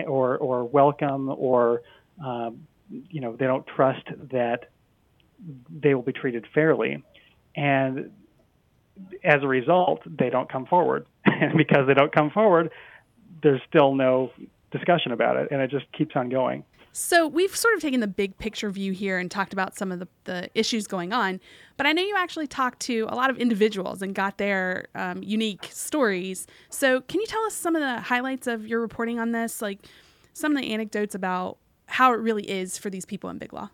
or 0.08 0.38
or 0.38 0.66
welcome 0.66 1.30
or 1.30 1.84
um, 2.26 2.66
you 2.90 3.22
know 3.22 3.36
they 3.36 3.46
don't 3.46 3.68
trust 3.68 4.06
that 4.32 4.70
they 5.70 5.94
will 5.94 6.02
be 6.02 6.14
treated 6.14 6.46
fairly. 6.54 7.04
And 7.56 8.12
as 9.24 9.42
a 9.42 9.48
result, 9.48 10.02
they 10.06 10.30
don't 10.30 10.52
come 10.52 10.66
forward. 10.66 11.06
and 11.26 11.54
because 11.58 11.88
they 11.88 11.94
don't 11.94 12.14
come 12.14 12.30
forward, 12.30 12.72
there's 13.42 13.62
still 13.68 13.96
no 13.96 14.32
discussion 14.72 15.12
about 15.12 15.38
it. 15.38 15.50
And 15.52 15.62
it 15.62 15.72
just 15.72 15.92
keeps 15.94 16.16
on 16.16 16.30
going. 16.30 16.64
So 16.92 17.28
we've 17.28 17.56
sort 17.56 17.76
of 17.76 17.82
taken 17.82 18.00
the 18.00 18.08
big 18.08 18.38
picture 18.40 18.70
view 18.72 18.94
here 18.94 19.20
and 19.20 19.30
talked 19.30 19.54
about 19.54 19.78
some 19.78 19.92
of 19.92 20.00
the, 20.00 20.08
the 20.24 20.50
issues 20.56 20.88
going 20.88 21.14
on. 21.14 21.40
But 21.78 21.86
I 21.86 21.94
know 21.94 22.02
you 22.02 22.16
actually 22.18 22.48
talked 22.48 22.80
to 22.82 23.08
a 23.10 23.16
lot 23.16 23.30
of 23.30 23.38
individuals 23.38 24.02
and 24.02 24.16
got 24.16 24.38
their 24.38 24.88
um, 24.96 25.22
unique 25.22 25.70
stories. 25.72 26.48
So 26.70 27.02
can 27.02 27.22
you 27.22 27.28
tell 27.28 27.44
us 27.44 27.54
some 27.54 27.76
of 27.76 27.82
the 27.82 28.02
highlights 28.02 28.48
of 28.48 28.68
your 28.68 28.82
reporting 28.82 29.20
on 29.20 29.32
this? 29.32 29.62
Like 29.62 29.80
some 30.34 30.56
of 30.56 30.62
the 30.62 30.74
anecdotes 30.74 31.14
about 31.14 31.58
how 31.86 32.14
it 32.14 32.18
really 32.20 32.50
is 32.50 32.78
for 32.78 32.90
these 32.90 33.06
people 33.06 33.30
in 33.30 33.38
Big 33.38 33.54
Law? 33.54 33.70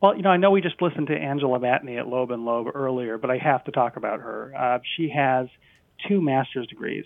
Well, 0.00 0.16
you 0.16 0.22
know, 0.22 0.30
I 0.30 0.38
know 0.38 0.50
we 0.50 0.62
just 0.62 0.80
listened 0.80 1.08
to 1.08 1.14
Angela 1.14 1.58
Matney 1.58 1.98
at 1.98 2.08
Loeb 2.08 2.30
and 2.30 2.44
Loeb 2.44 2.68
earlier, 2.74 3.18
but 3.18 3.30
I 3.30 3.36
have 3.36 3.64
to 3.64 3.70
talk 3.70 3.96
about 3.96 4.20
her. 4.20 4.52
Uh, 4.56 4.78
she 4.96 5.10
has 5.10 5.48
two 6.08 6.22
master's 6.22 6.66
degrees, 6.66 7.04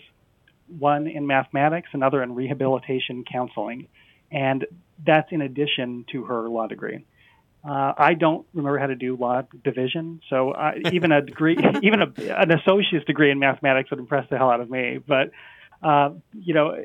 one 0.67 1.07
in 1.07 1.27
mathematics, 1.27 1.89
another 1.91 2.23
in 2.23 2.33
rehabilitation 2.35 3.25
counseling, 3.29 3.89
and 4.31 4.65
that's 5.05 5.29
in 5.31 5.41
addition 5.41 6.05
to 6.13 6.23
her 6.23 6.47
law 6.47 6.67
degree. 6.67 7.05
Uh, 7.67 7.93
I 7.97 8.13
don't 8.13 8.47
remember 8.53 8.79
how 8.79 8.87
to 8.87 8.95
do 8.95 9.17
law 9.17 9.41
division, 9.63 10.21
so 10.29 10.51
uh, 10.51 10.71
even 10.93 11.11
a 11.11 11.21
degree, 11.21 11.57
even 11.83 12.01
a, 12.01 12.41
an 12.41 12.51
associate's 12.51 13.05
degree 13.05 13.29
in 13.29 13.39
mathematics 13.39 13.89
would 13.89 13.99
impress 13.99 14.29
the 14.29 14.37
hell 14.37 14.49
out 14.49 14.61
of 14.61 14.69
me. 14.69 14.99
But 15.05 15.31
uh, 15.83 16.11
you 16.31 16.53
know, 16.53 16.81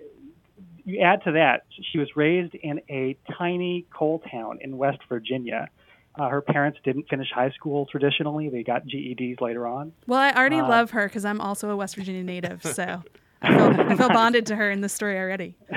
you 0.84 1.02
add 1.02 1.22
to 1.24 1.32
that, 1.32 1.66
she 1.92 1.98
was 1.98 2.08
raised 2.16 2.56
in 2.56 2.80
a 2.90 3.16
tiny 3.38 3.86
coal 3.96 4.20
town 4.28 4.58
in 4.60 4.76
West 4.76 4.98
Virginia 5.08 5.68
uh, 6.16 6.28
her 6.28 6.40
parents 6.40 6.78
didn't 6.84 7.08
finish 7.08 7.28
high 7.34 7.50
school 7.50 7.86
traditionally; 7.86 8.48
they 8.48 8.62
got 8.62 8.86
GEDs 8.86 9.40
later 9.40 9.66
on. 9.66 9.92
Well, 10.06 10.18
I 10.18 10.32
already 10.32 10.58
uh, 10.58 10.68
love 10.68 10.90
her 10.90 11.06
because 11.06 11.24
I'm 11.24 11.40
also 11.40 11.70
a 11.70 11.76
West 11.76 11.96
Virginia 11.96 12.24
native, 12.24 12.62
so 12.62 13.02
I 13.42 13.56
feel, 13.56 13.80
I 13.80 13.96
feel 13.96 14.08
bonded 14.08 14.46
to 14.46 14.56
her 14.56 14.70
in 14.70 14.80
this 14.80 14.92
story 14.92 15.18
already. 15.18 15.56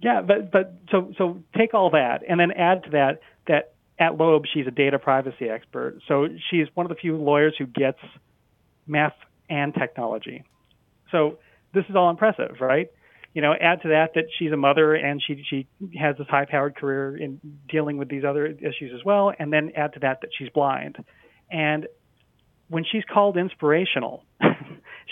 yeah, 0.00 0.20
but 0.20 0.50
but 0.50 0.74
so 0.90 1.12
so 1.16 1.42
take 1.56 1.74
all 1.74 1.90
that 1.90 2.22
and 2.28 2.38
then 2.38 2.52
add 2.52 2.84
to 2.84 2.90
that 2.90 3.20
that 3.48 3.74
at 3.98 4.16
Loeb 4.18 4.44
she's 4.52 4.66
a 4.66 4.70
data 4.70 4.98
privacy 4.98 5.48
expert, 5.48 6.00
so 6.06 6.28
she's 6.50 6.66
one 6.74 6.86
of 6.86 6.90
the 6.90 6.96
few 6.96 7.16
lawyers 7.16 7.54
who 7.58 7.66
gets 7.66 7.98
math 8.86 9.14
and 9.48 9.74
technology. 9.74 10.44
So 11.10 11.38
this 11.72 11.84
is 11.88 11.96
all 11.96 12.10
impressive, 12.10 12.56
right? 12.60 12.90
You 13.34 13.42
know, 13.42 13.52
add 13.52 13.82
to 13.82 13.88
that 13.88 14.14
that 14.14 14.24
she's 14.38 14.52
a 14.52 14.56
mother 14.56 14.94
and 14.94 15.22
she 15.26 15.44
she 15.50 15.66
has 15.98 16.16
this 16.16 16.26
high-powered 16.28 16.76
career 16.76 17.16
in 17.16 17.40
dealing 17.68 17.98
with 17.98 18.08
these 18.08 18.24
other 18.24 18.46
issues 18.46 18.92
as 18.94 19.04
well, 19.04 19.32
and 19.38 19.52
then 19.52 19.72
add 19.76 19.92
to 19.94 20.00
that 20.00 20.20
that 20.22 20.30
she's 20.38 20.48
blind, 20.50 20.96
and 21.50 21.86
when 22.68 22.84
she's 22.90 23.04
called 23.12 23.36
inspirational, 23.36 24.24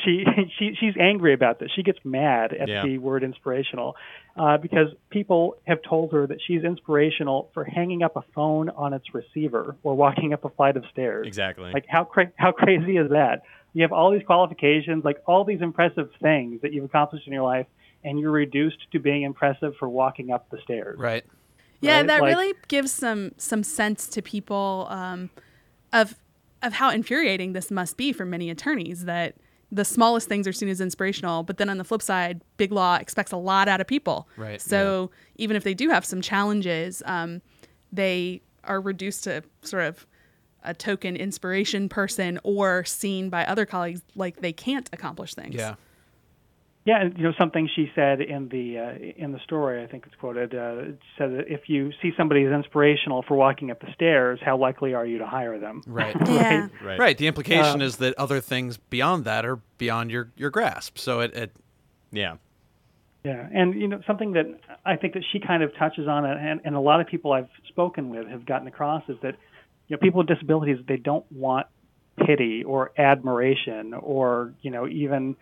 she 0.04 0.24
she 0.58 0.74
she's 0.78 0.94
angry 0.98 1.34
about 1.34 1.58
this. 1.58 1.70
She 1.74 1.82
gets 1.82 1.98
mad 2.04 2.52
at 2.52 2.68
yeah. 2.68 2.82
the 2.84 2.98
word 2.98 3.22
inspirational 3.22 3.96
uh, 4.36 4.56
because 4.58 4.88
people 5.10 5.56
have 5.66 5.78
told 5.88 6.12
her 6.12 6.26
that 6.26 6.38
she's 6.46 6.64
inspirational 6.64 7.50
for 7.54 7.64
hanging 7.64 8.02
up 8.02 8.16
a 8.16 8.22
phone 8.34 8.70
on 8.70 8.94
its 8.94 9.04
receiver 9.12 9.76
or 9.82 9.94
walking 9.94 10.32
up 10.32 10.44
a 10.44 10.48
flight 10.50 10.76
of 10.76 10.84
stairs. 10.92 11.26
Exactly. 11.26 11.72
Like 11.72 11.84
how 11.88 12.04
cra- 12.04 12.32
how 12.36 12.52
crazy 12.52 12.96
is 12.96 13.10
that? 13.10 13.42
You 13.74 13.82
have 13.82 13.92
all 13.92 14.10
these 14.10 14.24
qualifications, 14.26 15.04
like 15.04 15.18
all 15.26 15.44
these 15.44 15.62
impressive 15.62 16.10
things 16.20 16.60
that 16.62 16.72
you've 16.72 16.84
accomplished 16.84 17.26
in 17.26 17.32
your 17.32 17.44
life, 17.44 17.66
and 18.04 18.18
you're 18.18 18.30
reduced 18.30 18.90
to 18.92 18.98
being 18.98 19.22
impressive 19.22 19.74
for 19.78 19.88
walking 19.88 20.30
up 20.30 20.48
the 20.50 20.58
stairs. 20.62 20.98
Right. 20.98 21.24
Yeah, 21.80 21.96
right? 21.96 22.06
that 22.06 22.20
like, 22.20 22.36
really 22.36 22.54
gives 22.68 22.92
some 22.92 23.32
some 23.36 23.62
sense 23.62 24.06
to 24.08 24.22
people 24.22 24.86
um, 24.90 25.30
of 25.92 26.14
of 26.62 26.74
how 26.74 26.90
infuriating 26.90 27.52
this 27.52 27.70
must 27.70 27.96
be 27.96 28.12
for 28.12 28.24
many 28.24 28.50
attorneys 28.50 29.04
that 29.04 29.34
the 29.72 29.84
smallest 29.84 30.28
things 30.28 30.46
are 30.46 30.52
seen 30.52 30.68
as 30.68 30.80
inspirational, 30.80 31.42
but 31.42 31.56
then 31.56 31.70
on 31.70 31.78
the 31.78 31.84
flip 31.84 32.02
side, 32.02 32.42
big 32.58 32.70
law 32.70 32.96
expects 32.96 33.32
a 33.32 33.38
lot 33.38 33.68
out 33.68 33.80
of 33.80 33.86
people. 33.86 34.28
Right. 34.36 34.60
So 34.60 35.10
yeah. 35.10 35.44
even 35.44 35.56
if 35.56 35.64
they 35.64 35.72
do 35.72 35.88
have 35.88 36.04
some 36.04 36.20
challenges, 36.20 37.02
um, 37.06 37.40
they 37.90 38.42
are 38.64 38.80
reduced 38.80 39.24
to 39.24 39.42
sort 39.62 39.84
of 39.84 40.06
a 40.62 40.74
token 40.74 41.16
inspiration 41.16 41.88
person 41.88 42.38
or 42.44 42.84
seen 42.84 43.30
by 43.30 43.44
other 43.46 43.66
colleagues 43.66 44.02
like 44.14 44.40
they 44.40 44.52
can't 44.52 44.88
accomplish 44.92 45.34
things. 45.34 45.54
Yeah. 45.54 45.74
Yeah, 46.84 47.00
and 47.00 47.16
you 47.16 47.22
know 47.22 47.32
something 47.38 47.68
she 47.76 47.92
said 47.94 48.20
in 48.20 48.48
the 48.48 48.78
uh, 48.78 49.22
in 49.22 49.30
the 49.30 49.38
story, 49.44 49.84
I 49.84 49.86
think 49.86 50.04
it's 50.04 50.16
quoted, 50.16 50.52
uh, 50.52 50.96
said 51.16 51.32
that 51.36 51.44
if 51.46 51.68
you 51.68 51.92
see 52.02 52.10
somebody 52.16 52.42
as 52.44 52.52
inspirational 52.52 53.22
for 53.22 53.36
walking 53.36 53.70
up 53.70 53.80
the 53.80 53.92
stairs, 53.94 54.40
how 54.44 54.56
likely 54.56 54.92
are 54.92 55.06
you 55.06 55.18
to 55.18 55.26
hire 55.26 55.60
them? 55.60 55.82
Right. 55.86 56.16
yeah. 56.26 56.68
right. 56.82 56.98
Right. 56.98 57.18
The 57.18 57.28
implication 57.28 57.82
uh, 57.82 57.84
is 57.84 57.98
that 57.98 58.14
other 58.18 58.40
things 58.40 58.78
beyond 58.78 59.26
that 59.26 59.44
are 59.44 59.60
beyond 59.78 60.10
your 60.10 60.32
your 60.36 60.50
grasp. 60.50 60.98
So 60.98 61.20
it, 61.20 61.36
it 61.36 61.52
yeah. 62.10 62.36
Yeah, 63.24 63.48
and 63.54 63.80
you 63.80 63.86
know 63.86 64.00
something 64.04 64.32
that 64.32 64.46
I 64.84 64.96
think 64.96 65.14
that 65.14 65.22
she 65.30 65.38
kind 65.38 65.62
of 65.62 65.72
touches 65.76 66.08
on, 66.08 66.24
and, 66.24 66.60
and 66.64 66.74
a 66.74 66.80
lot 66.80 67.00
of 67.00 67.06
people 67.06 67.32
I've 67.32 67.48
spoken 67.68 68.10
with 68.10 68.26
have 68.26 68.44
gotten 68.44 68.66
across 68.66 69.04
is 69.08 69.16
that 69.22 69.36
you 69.86 69.94
know 69.94 69.98
people 69.98 70.18
with 70.18 70.26
disabilities 70.26 70.78
they 70.88 70.96
don't 70.96 71.24
want 71.30 71.68
pity 72.26 72.64
or 72.64 72.90
admiration 72.98 73.94
or 73.94 74.52
you 74.62 74.72
know 74.72 74.88
even 74.88 75.36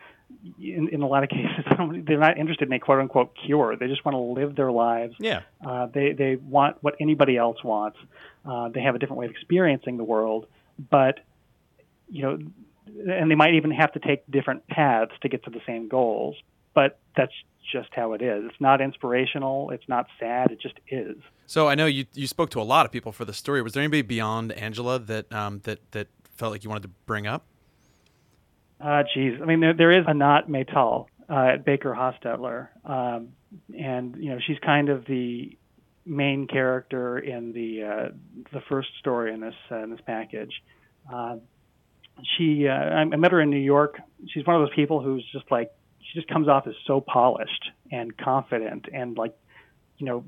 in, 0.60 0.88
in 0.88 1.02
a 1.02 1.06
lot 1.06 1.22
of 1.22 1.28
cases, 1.28 1.64
they're 2.06 2.18
not 2.18 2.38
interested 2.38 2.68
in 2.68 2.72
a 2.72 2.78
quote 2.78 3.00
unquote 3.00 3.36
cure. 3.44 3.76
They 3.76 3.88
just 3.88 4.04
want 4.04 4.14
to 4.14 4.18
live 4.40 4.56
their 4.56 4.72
lives. 4.72 5.14
Yeah. 5.18 5.42
Uh, 5.66 5.86
they 5.86 6.12
they 6.12 6.36
want 6.36 6.76
what 6.82 6.94
anybody 7.00 7.36
else 7.36 7.62
wants. 7.62 7.98
Uh, 8.44 8.68
they 8.68 8.80
have 8.80 8.94
a 8.94 8.98
different 8.98 9.18
way 9.18 9.26
of 9.26 9.32
experiencing 9.32 9.96
the 9.96 10.04
world, 10.04 10.46
but 10.90 11.20
you 12.08 12.22
know, 12.22 12.38
and 13.12 13.30
they 13.30 13.34
might 13.34 13.54
even 13.54 13.70
have 13.70 13.92
to 13.92 13.98
take 14.00 14.28
different 14.30 14.66
paths 14.66 15.12
to 15.22 15.28
get 15.28 15.44
to 15.44 15.50
the 15.50 15.60
same 15.66 15.88
goals. 15.88 16.36
but 16.74 16.98
that's 17.16 17.32
just 17.72 17.88
how 17.92 18.12
it 18.14 18.22
is. 18.22 18.44
It's 18.46 18.60
not 18.60 18.80
inspirational. 18.80 19.70
It's 19.70 19.88
not 19.88 20.06
sad. 20.18 20.50
It 20.50 20.60
just 20.60 20.74
is. 20.88 21.16
So 21.46 21.68
I 21.68 21.74
know 21.74 21.86
you 21.86 22.06
you 22.14 22.26
spoke 22.26 22.50
to 22.50 22.60
a 22.60 22.64
lot 22.64 22.86
of 22.86 22.92
people 22.92 23.12
for 23.12 23.24
the 23.24 23.32
story. 23.34 23.62
Was 23.62 23.72
there 23.74 23.82
anybody 23.82 24.02
beyond 24.02 24.52
Angela 24.52 24.98
that 24.98 25.32
um, 25.32 25.60
that 25.64 25.78
that 25.92 26.08
felt 26.36 26.52
like 26.52 26.64
you 26.64 26.70
wanted 26.70 26.82
to 26.84 26.94
bring 27.06 27.26
up? 27.26 27.44
Uh, 28.82 29.02
geez, 29.14 29.38
I 29.42 29.44
mean, 29.44 29.60
there, 29.60 29.74
there 29.74 29.98
is 29.98 30.06
Anat 30.08 30.48
Maytal 30.48 31.06
uh, 31.28 31.54
at 31.54 31.64
Baker 31.64 31.94
Hostetler, 31.94 32.68
um, 32.84 33.28
and 33.78 34.16
you 34.16 34.30
know 34.30 34.38
she's 34.46 34.58
kind 34.64 34.88
of 34.88 35.04
the 35.06 35.56
main 36.06 36.46
character 36.46 37.18
in 37.18 37.52
the 37.52 37.82
uh, 37.82 38.08
the 38.52 38.60
first 38.68 38.88
story 38.98 39.34
in 39.34 39.40
this 39.40 39.54
uh, 39.70 39.82
in 39.82 39.90
this 39.90 40.00
package. 40.06 40.52
Uh, 41.12 41.36
she, 42.36 42.68
uh, 42.68 42.72
I 42.72 43.04
met 43.04 43.32
her 43.32 43.40
in 43.40 43.50
New 43.50 43.56
York. 43.56 43.98
She's 44.28 44.46
one 44.46 44.56
of 44.56 44.62
those 44.62 44.74
people 44.74 45.02
who's 45.02 45.24
just 45.32 45.50
like 45.50 45.70
she 46.00 46.18
just 46.18 46.28
comes 46.28 46.48
off 46.48 46.66
as 46.66 46.74
so 46.86 47.00
polished 47.00 47.70
and 47.90 48.16
confident 48.16 48.86
and 48.92 49.16
like, 49.16 49.34
you 50.00 50.06
know, 50.06 50.24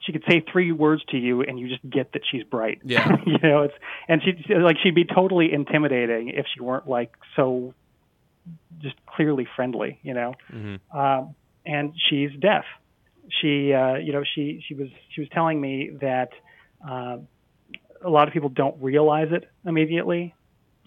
she 0.00 0.12
could 0.12 0.24
say 0.28 0.40
three 0.52 0.72
words 0.72 1.02
to 1.10 1.16
you 1.16 1.42
and 1.42 1.58
you 1.58 1.68
just 1.68 1.88
get 1.88 2.12
that 2.12 2.22
she's 2.30 2.44
bright. 2.44 2.80
Yeah. 2.84 3.16
you 3.26 3.38
know, 3.42 3.62
it's 3.62 3.74
and 4.08 4.22
she 4.22 4.54
like 4.54 4.76
she'd 4.82 4.94
be 4.94 5.04
totally 5.04 5.52
intimidating 5.52 6.28
if 6.30 6.46
she 6.52 6.60
weren't 6.60 6.88
like 6.88 7.12
so 7.36 7.74
just 8.80 8.96
clearly 9.06 9.46
friendly. 9.56 9.98
You 10.02 10.14
know, 10.14 10.34
Mm-hmm. 10.52 10.96
um, 10.98 11.34
and 11.64 11.92
she's 12.08 12.30
deaf. 12.40 12.64
She, 13.40 13.72
uh, 13.72 13.96
you 13.96 14.12
know, 14.12 14.22
she 14.34 14.62
she 14.66 14.74
was 14.74 14.88
she 15.10 15.20
was 15.20 15.28
telling 15.30 15.60
me 15.60 15.90
that 16.00 16.30
uh, 16.88 17.18
a 18.04 18.08
lot 18.10 18.28
of 18.28 18.34
people 18.34 18.48
don't 18.48 18.80
realize 18.80 19.28
it 19.32 19.50
immediately. 19.64 20.34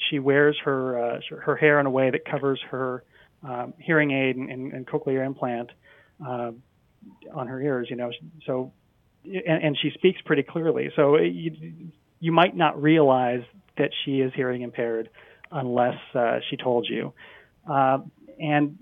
She 0.09 0.19
wears 0.19 0.57
her 0.63 1.17
uh, 1.17 1.19
her 1.41 1.55
hair 1.57 1.79
in 1.81 1.85
a 1.85 1.89
way 1.89 2.09
that 2.09 2.23
covers 2.23 2.61
her 2.71 3.03
um, 3.43 3.73
hearing 3.77 4.11
aid 4.11 4.37
and, 4.37 4.49
and, 4.49 4.73
and 4.73 4.87
cochlear 4.87 5.25
implant 5.25 5.69
uh, 6.25 6.51
on 7.33 7.47
her 7.47 7.61
ears. 7.61 7.87
You 7.89 7.95
know, 7.95 8.11
so 8.45 8.71
and, 9.23 9.63
and 9.63 9.77
she 9.81 9.91
speaks 9.91 10.21
pretty 10.21 10.43
clearly. 10.43 10.91
So 10.95 11.17
you 11.17 11.91
you 12.19 12.31
might 12.31 12.55
not 12.55 12.81
realize 12.81 13.43
that 13.77 13.91
she 14.03 14.19
is 14.21 14.31
hearing 14.35 14.61
impaired 14.61 15.09
unless 15.51 15.97
uh, 16.13 16.39
she 16.49 16.57
told 16.57 16.87
you. 16.89 17.13
Uh, 17.69 17.99
and 18.39 18.77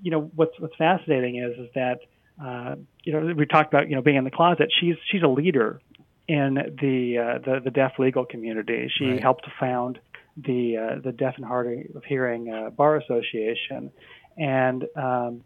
you 0.00 0.10
know 0.10 0.30
what's 0.34 0.58
what's 0.58 0.76
fascinating 0.76 1.36
is 1.36 1.58
is 1.58 1.70
that 1.74 2.00
uh, 2.44 2.76
you 3.04 3.12
know 3.12 3.34
we 3.34 3.46
talked 3.46 3.72
about 3.72 3.88
you 3.88 3.94
know 3.96 4.02
being 4.02 4.16
in 4.16 4.24
the 4.24 4.30
closet. 4.30 4.72
She's 4.80 4.96
she's 5.10 5.22
a 5.22 5.28
leader 5.28 5.80
in 6.28 6.54
the 6.54 7.18
uh, 7.18 7.38
the, 7.44 7.60
the 7.64 7.70
deaf 7.70 7.92
legal 7.98 8.24
community. 8.24 8.90
She 8.98 9.04
Right. 9.06 9.22
helped 9.22 9.44
to 9.44 9.52
found 9.58 9.98
the 10.36 10.76
uh, 10.76 11.00
the 11.02 11.12
Deaf 11.12 11.34
and 11.36 11.44
Hard 11.44 11.90
of 11.94 12.04
Hearing 12.04 12.52
uh, 12.52 12.70
Bar 12.70 12.96
Association, 12.96 13.90
and 14.36 14.84
um, 14.96 15.42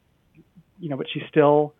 you 0.78 0.88
know, 0.88 0.96
but 0.96 1.06
she 1.12 1.22
still 1.28 1.74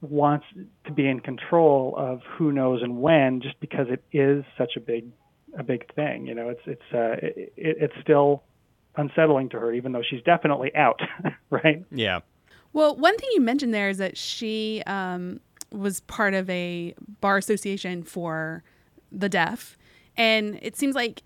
wants 0.00 0.46
to 0.86 0.92
be 0.92 1.08
in 1.08 1.20
control 1.20 1.94
of 1.96 2.20
who 2.36 2.52
knows 2.52 2.82
and 2.82 3.00
when, 3.00 3.40
just 3.40 3.58
because 3.60 3.86
it 3.90 4.02
is 4.12 4.44
such 4.56 4.76
a 4.76 4.80
big 4.80 5.06
a 5.58 5.62
big 5.62 5.92
thing. 5.94 6.26
You 6.26 6.34
know, 6.34 6.48
it's 6.48 6.60
it's 6.66 6.82
uh, 6.92 7.16
it, 7.22 7.52
it's 7.56 7.94
still 8.00 8.42
unsettling 8.96 9.48
to 9.50 9.58
her, 9.58 9.72
even 9.72 9.92
though 9.92 10.02
she's 10.08 10.22
definitely 10.22 10.74
out, 10.74 11.00
right? 11.50 11.84
Yeah. 11.90 12.20
Well, 12.72 12.96
one 12.96 13.16
thing 13.16 13.28
you 13.34 13.40
mentioned 13.40 13.74
there 13.74 13.88
is 13.88 13.98
that 13.98 14.16
she 14.16 14.82
um, 14.86 15.40
was 15.72 16.00
part 16.00 16.34
of 16.34 16.48
a 16.48 16.94
bar 17.20 17.36
association 17.36 18.02
for 18.02 18.62
the 19.10 19.28
deaf, 19.28 19.76
and 20.16 20.58
it 20.62 20.76
seems 20.76 20.94
like 20.94 21.22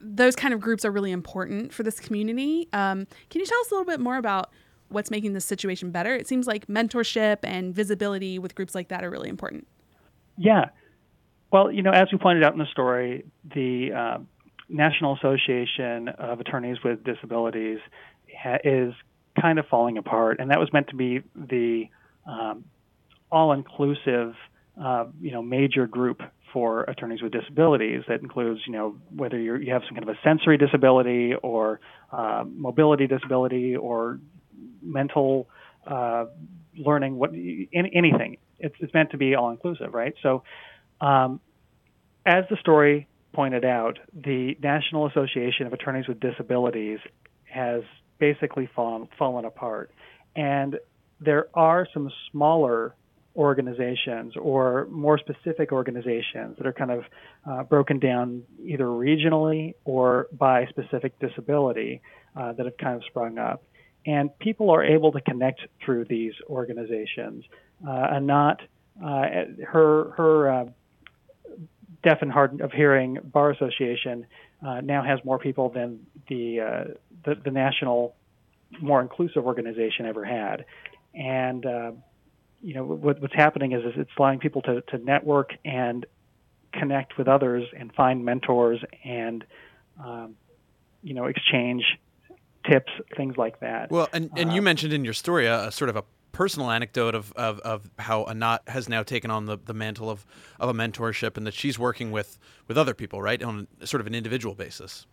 those 0.00 0.34
kind 0.34 0.54
of 0.54 0.60
groups 0.60 0.84
are 0.84 0.90
really 0.90 1.12
important 1.12 1.72
for 1.74 1.82
this 1.82 2.00
community. 2.00 2.68
Um, 2.72 3.06
can 3.28 3.40
you 3.40 3.46
tell 3.46 3.60
us 3.60 3.70
a 3.70 3.74
little 3.74 3.86
bit 3.86 4.00
more 4.00 4.16
about 4.16 4.50
what's 4.90 5.10
making 5.10 5.32
this 5.32 5.44
situation 5.44 5.90
better? 5.90 6.14
It 6.14 6.28
seems 6.28 6.46
like 6.46 6.66
mentorship 6.66 7.38
and 7.42 7.74
visibility 7.74 8.38
with 8.38 8.54
groups 8.54 8.74
like 8.74 8.88
that 8.88 9.04
are 9.04 9.10
really 9.10 9.28
important. 9.28 9.66
Yeah. 10.36 10.66
Well, 11.52 11.70
you 11.70 11.82
know, 11.82 11.90
as 11.90 12.08
we 12.12 12.18
pointed 12.18 12.44
out 12.44 12.52
in 12.52 12.58
the 12.58 12.70
story, 12.70 13.24
the 13.54 13.92
uh, 13.92 14.18
National 14.68 15.16
Association 15.16 16.08
of 16.08 16.40
Attorneys 16.40 16.78
with 16.84 17.02
Disabilities 17.04 17.78
ha- 18.42 18.58
is 18.62 18.94
kind 19.40 19.58
of 19.58 19.66
falling 19.66 19.98
apart, 19.98 20.38
and 20.38 20.50
that 20.50 20.58
was 20.58 20.72
meant 20.72 20.88
to 20.88 20.96
be 20.96 21.22
the 21.34 21.88
um, 22.26 22.64
all-inclusive, 23.30 24.34
uh, 24.80 25.06
you 25.20 25.32
know, 25.32 25.42
major 25.42 25.86
group 25.86 26.22
for 26.52 26.82
attorneys 26.84 27.22
with 27.22 27.32
disabilities. 27.32 28.02
That 28.08 28.20
includes, 28.22 28.60
you 28.66 28.72
know, 28.72 28.96
whether 29.14 29.38
you 29.38 29.72
have 29.72 29.82
some 29.86 29.94
kind 29.94 30.08
of 30.08 30.14
a 30.14 30.18
sensory 30.22 30.58
disability 30.58 31.34
or 31.34 31.80
uh, 32.12 32.44
mobility 32.46 33.06
disability 33.06 33.76
or 33.76 34.20
mental 34.82 35.48
uh, 35.86 36.26
learning, 36.76 37.16
what 37.16 37.30
any, 37.30 37.90
anything. 37.94 38.38
It's, 38.58 38.74
it's 38.80 38.92
meant 38.94 39.10
to 39.10 39.16
be 39.16 39.34
all-inclusive, 39.34 39.94
right? 39.94 40.14
So. 40.22 40.42
Um, 41.00 41.40
as 42.26 42.44
the 42.50 42.56
story 42.56 43.08
pointed 43.32 43.64
out, 43.64 43.98
the 44.12 44.56
National 44.62 45.06
Association 45.06 45.66
of 45.66 45.72
Attorneys 45.72 46.06
with 46.06 46.20
Disabilities 46.20 46.98
has 47.44 47.82
basically 48.18 48.68
fallen, 48.74 49.08
fallen 49.18 49.44
apart. 49.46 49.90
And 50.36 50.78
there 51.20 51.46
are 51.54 51.86
some 51.92 52.10
smaller 52.30 52.94
organizations 53.36 54.34
or 54.36 54.86
more 54.90 55.16
specific 55.18 55.72
organizations 55.72 56.56
that 56.58 56.66
are 56.66 56.72
kind 56.72 56.90
of 56.90 57.04
uh, 57.48 57.62
broken 57.62 57.98
down 57.98 58.42
either 58.64 58.84
regionally 58.84 59.74
or 59.84 60.26
by 60.32 60.66
specific 60.66 61.18
disability 61.20 62.02
uh, 62.36 62.52
that 62.52 62.66
have 62.66 62.76
kind 62.76 62.96
of 62.96 63.04
sprung 63.04 63.38
up. 63.38 63.62
And 64.06 64.36
people 64.38 64.70
are 64.70 64.82
able 64.82 65.12
to 65.12 65.20
connect 65.20 65.60
through 65.84 66.06
these 66.06 66.32
organizations 66.48 67.44
uh, 67.86 68.08
and 68.12 68.26
not 68.26 68.62
uh, 69.02 69.26
her 69.66 70.10
her 70.10 70.50
uh, 70.50 70.64
deaf 72.02 72.18
and 72.22 72.32
hard 72.32 72.60
of 72.60 72.72
hearing 72.72 73.18
bar 73.22 73.50
association 73.50 74.26
uh, 74.66 74.80
now 74.80 75.02
has 75.02 75.22
more 75.24 75.38
people 75.38 75.68
than 75.68 76.06
the, 76.28 76.94
the 77.24 77.34
the 77.44 77.50
national 77.50 78.14
more 78.80 79.00
inclusive 79.00 79.44
organization 79.46 80.06
ever 80.06 80.24
had. 80.24 80.64
And 81.14 81.64
you 82.62 82.74
know 82.74 82.84
what, 82.84 83.20
what's 83.20 83.34
happening 83.34 83.72
is, 83.72 83.84
is 83.84 83.92
it's 83.96 84.10
allowing 84.18 84.38
people 84.38 84.62
to, 84.62 84.82
to 84.82 84.98
network 84.98 85.54
and 85.64 86.04
connect 86.72 87.18
with 87.18 87.26
others 87.26 87.64
and 87.76 87.92
find 87.94 88.24
mentors 88.24 88.80
and 89.04 89.44
um, 90.02 90.36
you 91.02 91.14
know 91.14 91.24
exchange 91.24 91.98
tips 92.70 92.92
things 93.16 93.34
like 93.36 93.56
that 93.60 93.90
Well, 93.90 94.08
and, 94.12 94.30
and 94.36 94.52
you 94.52 94.60
Uh, 94.60 94.70
mentioned 94.70 94.92
in 94.92 95.04
your 95.04 95.14
story 95.14 95.46
a, 95.46 95.68
a 95.68 95.72
sort 95.72 95.90
of 95.90 95.96
a 95.96 96.04
personal 96.32 96.70
anecdote 96.70 97.14
of, 97.14 97.32
of, 97.32 97.58
of 97.60 97.90
how 97.98 98.24
Anat 98.24 98.62
has 98.68 98.88
now 98.88 99.02
taken 99.02 99.30
on 99.30 99.46
the, 99.46 99.58
the 99.70 99.74
mantle 99.74 100.08
of, 100.08 100.24
of 100.60 100.68
a 100.68 100.72
mentorship 100.72 101.36
and 101.36 101.44
that 101.46 101.54
she's 101.54 101.78
working 101.78 102.12
with, 102.12 102.38
with 102.68 102.78
other 102.78 102.94
people, 102.94 103.20
right, 103.20 103.42
on 103.42 103.66
sort 103.84 104.00
of 104.00 104.06
an 104.06 104.14
individual 104.14 104.54
basis. 104.54 105.06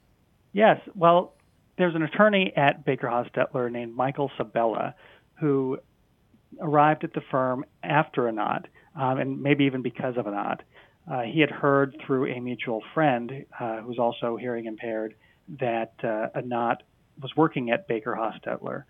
Yes. 0.54 0.80
Well, 0.96 1.34
there's 1.78 1.96
an 1.96 2.04
attorney 2.04 2.54
at 2.56 2.86
Baker 2.86 3.08
Hostetler 3.08 3.72
named 3.72 3.96
Michael 3.96 4.30
Sabella 4.38 4.96
who 5.40 5.80
arrived 6.62 7.04
at 7.04 7.14
the 7.14 7.22
firm 7.32 7.66
after 7.84 8.28
Anat, 8.28 8.68
um, 8.96 9.18
and 9.18 9.42
maybe 9.42 9.66
even 9.66 9.82
because 9.82 10.16
of 10.18 10.28
Anat. 10.28 10.62
Uh, 11.12 11.22
he 11.22 11.40
had 11.40 11.52
heard 11.52 11.96
through 12.06 12.28
a 12.28 12.40
mutual 12.40 12.82
friend 12.94 13.46
uh, 13.60 13.78
who's 13.82 14.00
also 14.00 14.38
hearing 14.38 14.66
impaired 14.66 15.16
that 15.60 15.94
uh, 16.04 16.28
Anat 16.36 16.84
was 17.22 17.36
working 17.36 17.72
at 17.72 17.88
Baker 17.88 18.18
Hostetler. 18.18 18.84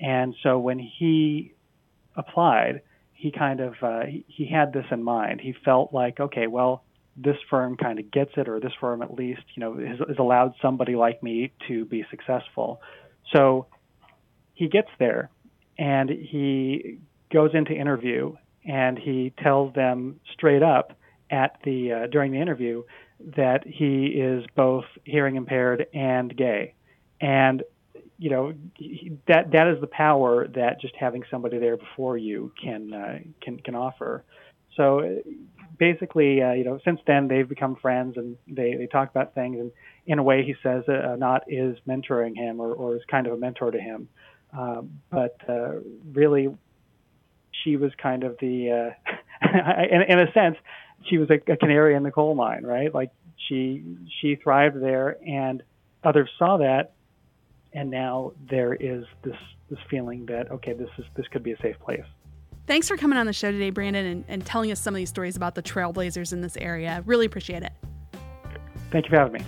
And 0.00 0.34
so 0.42 0.58
when 0.58 0.78
he 0.78 1.52
applied, 2.16 2.82
he 3.12 3.30
kind 3.30 3.60
of 3.60 3.74
uh, 3.82 4.02
he, 4.26 4.46
had 4.46 4.72
this 4.72 4.86
in 4.90 5.02
mind. 5.02 5.40
He 5.40 5.54
felt 5.64 5.92
like, 5.92 6.20
okay, 6.20 6.46
well, 6.46 6.84
this 7.16 7.36
firm 7.50 7.76
kind 7.76 7.98
of 7.98 8.10
gets 8.10 8.30
it, 8.36 8.48
or 8.48 8.60
this 8.60 8.72
firm 8.80 9.02
at 9.02 9.12
least, 9.12 9.42
you 9.54 9.60
know, 9.60 9.76
has, 9.76 9.98
has 10.08 10.18
allowed 10.18 10.54
somebody 10.62 10.96
like 10.96 11.22
me 11.22 11.52
to 11.68 11.84
be 11.84 12.04
successful. 12.10 12.80
So 13.34 13.66
he 14.54 14.68
gets 14.68 14.88
there, 14.98 15.28
and 15.78 16.08
he 16.08 16.98
goes 17.30 17.50
into 17.52 17.72
interview, 17.72 18.36
and 18.64 18.98
he 18.98 19.34
tells 19.42 19.74
them 19.74 20.20
straight 20.32 20.62
up 20.62 20.96
at 21.30 21.58
the 21.64 21.92
uh, 21.92 22.06
during 22.06 22.32
the 22.32 22.40
interview 22.40 22.82
that 23.36 23.66
he 23.66 24.06
is 24.06 24.44
both 24.56 24.84
hearing 25.04 25.36
impaired 25.36 25.86
and 25.92 26.34
gay, 26.34 26.74
and 27.20 27.62
you 28.18 28.30
know 28.30 28.52
that 29.28 29.50
that 29.52 29.68
is 29.68 29.80
the 29.80 29.86
power 29.86 30.46
that 30.48 30.80
just 30.80 30.94
having 30.96 31.22
somebody 31.30 31.58
there 31.58 31.76
before 31.76 32.18
you 32.18 32.52
can 32.60 32.92
uh, 32.92 33.18
can 33.40 33.58
can 33.60 33.74
offer. 33.74 34.24
So 34.76 35.20
basically, 35.80 36.42
uh, 36.42 36.52
you 36.52 36.62
know, 36.62 36.78
since 36.84 37.00
then 37.06 37.26
they've 37.26 37.48
become 37.48 37.74
friends 37.74 38.16
and 38.16 38.36
they, 38.46 38.74
they 38.74 38.86
talk 38.86 39.10
about 39.10 39.34
things. 39.34 39.58
And 39.58 39.72
in 40.06 40.18
a 40.18 40.22
way, 40.22 40.44
he 40.44 40.54
says 40.62 40.84
uh, 40.88 41.12
Anat 41.12 41.44
is 41.48 41.76
mentoring 41.88 42.36
him 42.36 42.60
or, 42.60 42.72
or 42.72 42.96
is 42.96 43.02
kind 43.10 43.26
of 43.26 43.32
a 43.32 43.36
mentor 43.36 43.70
to 43.70 43.80
him. 43.80 44.08
Um, 44.56 45.00
but 45.10 45.36
uh, 45.48 45.80
really, 46.12 46.54
she 47.64 47.76
was 47.76 47.92
kind 48.00 48.24
of 48.24 48.36
the, 48.40 48.92
uh, 49.48 49.48
in, 49.90 50.02
in 50.02 50.20
a 50.20 50.32
sense, 50.32 50.56
she 51.08 51.18
was 51.18 51.30
a, 51.30 51.40
a 51.50 51.56
canary 51.56 51.94
in 51.94 52.02
the 52.02 52.10
coal 52.10 52.34
mine, 52.34 52.62
right? 52.62 52.94
Like 52.94 53.10
she 53.48 53.82
she 54.20 54.36
thrived 54.36 54.80
there, 54.82 55.16
and 55.26 55.62
others 56.04 56.28
saw 56.38 56.58
that 56.58 56.92
and 57.72 57.90
now 57.90 58.32
there 58.48 58.74
is 58.74 59.04
this 59.22 59.36
this 59.68 59.78
feeling 59.88 60.26
that 60.26 60.50
okay, 60.50 60.72
this 60.72 60.90
is 60.98 61.04
this 61.16 61.26
could 61.28 61.42
be 61.42 61.52
a 61.52 61.58
safe 61.60 61.78
place. 61.78 62.04
Thanks 62.66 62.88
for 62.88 62.96
coming 62.96 63.18
on 63.18 63.26
the 63.26 63.32
show 63.32 63.50
today, 63.50 63.70
Brandon, 63.70 64.06
and, 64.06 64.24
and 64.28 64.46
telling 64.46 64.70
us 64.70 64.80
some 64.80 64.94
of 64.94 64.96
these 64.96 65.08
stories 65.08 65.36
about 65.36 65.54
the 65.54 65.62
trailblazers 65.62 66.32
in 66.32 66.40
this 66.40 66.56
area. 66.56 67.02
Really 67.04 67.26
appreciate 67.26 67.62
it. 67.62 67.72
Thank 68.90 69.06
you 69.06 69.10
for 69.10 69.16
having 69.16 69.32
me. 69.32 69.40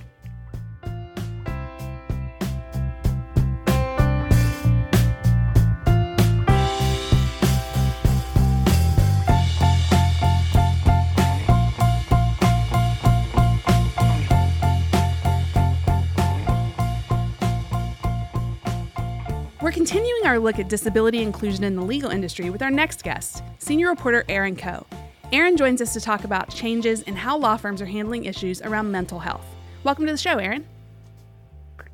Continuing 19.72 20.26
our 20.26 20.38
look 20.38 20.58
at 20.58 20.68
disability 20.68 21.22
inclusion 21.22 21.64
in 21.64 21.74
the 21.74 21.82
legal 21.82 22.10
industry 22.10 22.50
with 22.50 22.60
our 22.60 22.70
next 22.70 23.02
guest, 23.02 23.42
senior 23.58 23.88
reporter 23.88 24.22
Erin 24.28 24.54
Coe. 24.54 24.86
Erin 25.32 25.56
joins 25.56 25.80
us 25.80 25.94
to 25.94 26.00
talk 26.00 26.24
about 26.24 26.50
changes 26.50 27.00
in 27.02 27.16
how 27.16 27.38
law 27.38 27.56
firms 27.56 27.80
are 27.80 27.86
handling 27.86 28.26
issues 28.26 28.60
around 28.60 28.92
mental 28.92 29.18
health. 29.18 29.46
Welcome 29.82 30.04
to 30.04 30.12
the 30.12 30.18
show, 30.18 30.36
Erin. 30.36 30.66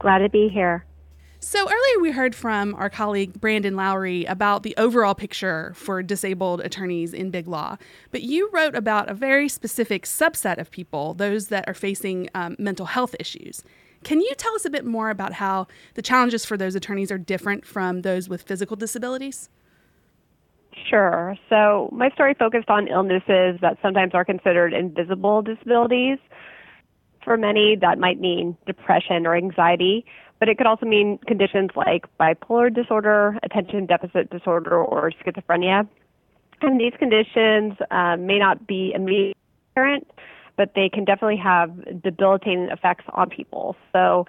Glad 0.01 0.19
to 0.19 0.29
be 0.29 0.49
here. 0.49 0.85
So, 1.39 1.71
earlier 1.71 2.01
we 2.01 2.11
heard 2.11 2.35
from 2.35 2.75
our 2.75 2.91
colleague 2.91 3.41
Brandon 3.41 3.77
Lowry 3.77 4.25
about 4.25 4.65
the 4.65 4.75
overall 4.77 5.15
picture 5.15 5.73
for 5.77 6.03
disabled 6.03 6.61
attorneys 6.63 7.15
in 7.15 7.31
big 7.31 7.47
law, 7.47 7.77
but 8.11 8.23
you 8.23 8.51
wrote 8.53 8.75
about 8.75 9.09
a 9.09 9.15
very 9.15 9.49
specific 9.49 10.05
subset 10.05 10.59
of 10.59 10.73
people, 10.73 11.15
those 11.15 11.47
that 11.47 11.69
are 11.69 11.75
facing 11.75 12.29
um, 12.35 12.57
mental 12.59 12.87
health 12.87 13.15
issues. 13.21 13.63
Can 14.09 14.23
you 14.23 14.33
tell 14.39 14.55
us 14.55 14.65
a 14.65 14.71
bit 14.71 14.87
more 14.87 15.11
about 15.11 15.35
how 15.35 15.67
the 15.93 16.01
challenges 16.01 16.43
for 16.43 16.57
those 16.57 16.75
attorneys 16.75 17.13
are 17.13 17.19
different 17.19 17.67
from 17.67 18.01
those 18.01 18.27
with 18.27 18.41
physical 18.41 18.75
disabilities? 18.75 19.51
Sure. 20.89 21.37
So, 21.51 21.91
my 21.93 22.09
story 22.13 22.33
focused 22.33 22.71
on 22.71 22.89
illnesses 22.89 23.61
that 23.61 23.77
sometimes 23.83 24.15
are 24.15 24.25
considered 24.25 24.73
invisible 24.73 25.43
disabilities. 25.43 26.17
For 27.23 27.37
many, 27.37 27.77
that 27.83 27.99
might 27.99 28.19
mean 28.19 28.57
depression 28.65 29.27
or 29.27 29.37
anxiety, 29.37 30.07
but 30.39 30.49
it 30.49 30.57
could 30.57 30.67
also 30.67 30.87
mean 30.87 31.19
conditions 31.27 31.69
like 31.77 32.07
bipolar 32.19 32.75
disorder, 32.75 33.39
attention 33.43 33.85
deficit 33.85 34.31
disorder, 34.31 34.83
or 34.83 35.13
schizophrenia. 35.23 35.87
And 36.63 36.81
these 36.81 36.95
conditions 36.99 37.75
uh, 37.91 38.17
may 38.17 38.39
not 38.39 38.67
be 38.67 38.91
immediately 38.95 39.37
apparent, 39.73 40.11
but 40.59 40.73
they 40.75 40.91
can 40.91 41.07
definitely 41.07 41.39
have 41.39 41.71
debilitating 42.03 42.69
effects 42.71 43.05
on 43.15 43.31
people. 43.31 43.77
So 43.93 44.27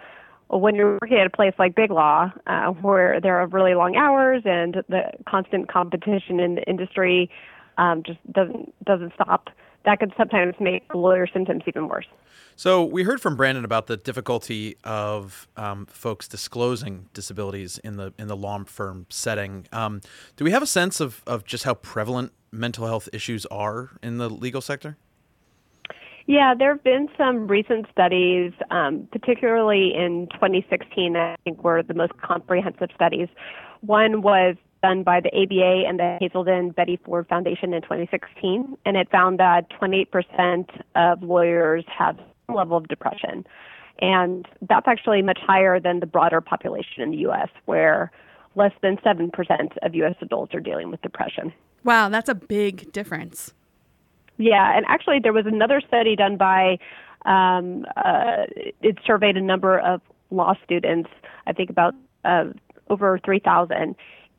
when 0.48 0.76
you're 0.76 0.98
working 1.02 1.18
at 1.18 1.28
a 1.28 1.30
place 1.30 1.54
like 1.60 1.76
Big 1.76 1.92
Law, 1.92 2.32
uh, 2.48 2.68
where 2.68 3.20
there 3.20 3.36
are 3.38 3.48
really 3.48 3.74
long 3.74 3.98
hours 3.98 4.44
and 4.46 4.76
the 4.88 5.12
constant 5.28 5.70
competition 5.70 6.40
in 6.40 6.56
the 6.56 6.64
industry 6.64 7.30
um, 7.78 8.04
just 8.04 8.20
doesn't 8.32 8.74
doesn't 8.86 9.14
stop, 9.16 9.50
that 9.86 10.00
could 10.00 10.14
sometimes 10.18 10.54
make 10.60 10.84
lawyer 10.94 11.28
symptoms 11.28 11.64
even 11.68 11.88
worse. 11.88 12.08
So 12.56 12.84
we 12.84 13.04
heard 13.04 13.22
from 13.22 13.36
Brandon 13.38 13.64
about 13.64 13.88
the 13.88 13.96
difficulty 13.96 14.76
of 14.84 15.48
um, 15.56 15.86
folks 15.86 16.28
disclosing 16.28 17.08
disabilities 17.14 17.78
in 17.80 17.98
the 17.98 18.14
in 18.20 18.28
the 18.28 18.36
law 18.36 18.64
firm 18.66 19.06
setting. 19.10 19.66
Um, 19.72 20.02
do 20.36 20.44
we 20.44 20.52
have 20.52 20.62
a 20.62 20.68
sense 20.68 21.00
of, 21.00 21.24
of 21.26 21.46
just 21.46 21.64
how 21.64 21.74
prevalent 21.74 22.34
mental 22.52 22.86
health 22.86 23.08
issues 23.14 23.46
are 23.48 23.92
in 24.04 24.18
the 24.18 24.30
legal 24.30 24.62
sector? 24.62 24.98
Yeah, 26.30 26.54
there 26.54 26.74
have 26.74 26.84
been 26.84 27.08
some 27.18 27.48
recent 27.48 27.88
studies, 27.92 28.52
um, 28.70 29.08
particularly 29.12 29.96
in 29.96 30.28
2016, 30.34 31.18
I 31.18 31.36
think 31.44 31.64
were 31.64 31.82
the 31.82 31.96
most 31.96 32.16
comprehensive 32.22 32.90
studies. 32.94 33.30
One 33.82 34.22
was 34.22 34.56
done 34.84 35.02
by 35.02 35.22
the 35.22 35.30
ABA 35.30 35.88
and 35.88 35.98
the 35.98 36.20
Hazelden 36.22 36.70
Betty 36.70 37.00
Ford 37.04 37.26
Foundation 37.28 37.74
in 37.74 37.82
2016, 37.82 38.78
and 38.86 38.96
it 38.96 39.10
found 39.10 39.40
that 39.40 39.72
28% 39.72 40.70
of 40.94 41.24
lawyers 41.24 41.84
have 41.88 42.20
some 42.46 42.56
level 42.56 42.78
of 42.78 42.88
depression. 42.88 43.44
And 43.98 44.48
that's 44.70 44.88
actually 44.88 45.24
much 45.24 45.40
higher 45.42 45.80
than 45.80 46.00
the 46.00 46.06
broader 46.06 46.42
population 46.42 47.02
in 47.02 47.10
the 47.10 47.18
U.S., 47.18 47.50
where 47.66 48.12
less 48.54 48.74
than 48.84 48.98
7% 48.98 49.32
of 49.82 49.96
U.S. 49.96 50.16
adults 50.22 50.54
are 50.54 50.60
dealing 50.60 50.92
with 50.92 51.02
depression. 51.02 51.52
Wow, 51.84 52.08
that's 52.10 52.30
a 52.30 52.36
big 52.36 52.92
difference. 52.92 53.56
Yeah, 54.40 54.76
and 54.76 54.86
actually, 54.88 55.20
there 55.22 55.34
was 55.34 55.46
another 55.46 55.82
study 55.86 56.16
done 56.16 56.38
by, 56.38 56.78
um, 57.26 57.86
uh, 57.98 58.48
it 58.82 58.98
surveyed 59.06 59.36
a 59.36 59.42
number 59.42 59.80
of 59.80 60.02
law 60.32 60.54
students, 60.64 61.10
I 61.46 61.52
think 61.52 61.70
about 61.70 61.94
uh, 62.24 62.46
over 62.90 63.20
3,000, 63.24 63.96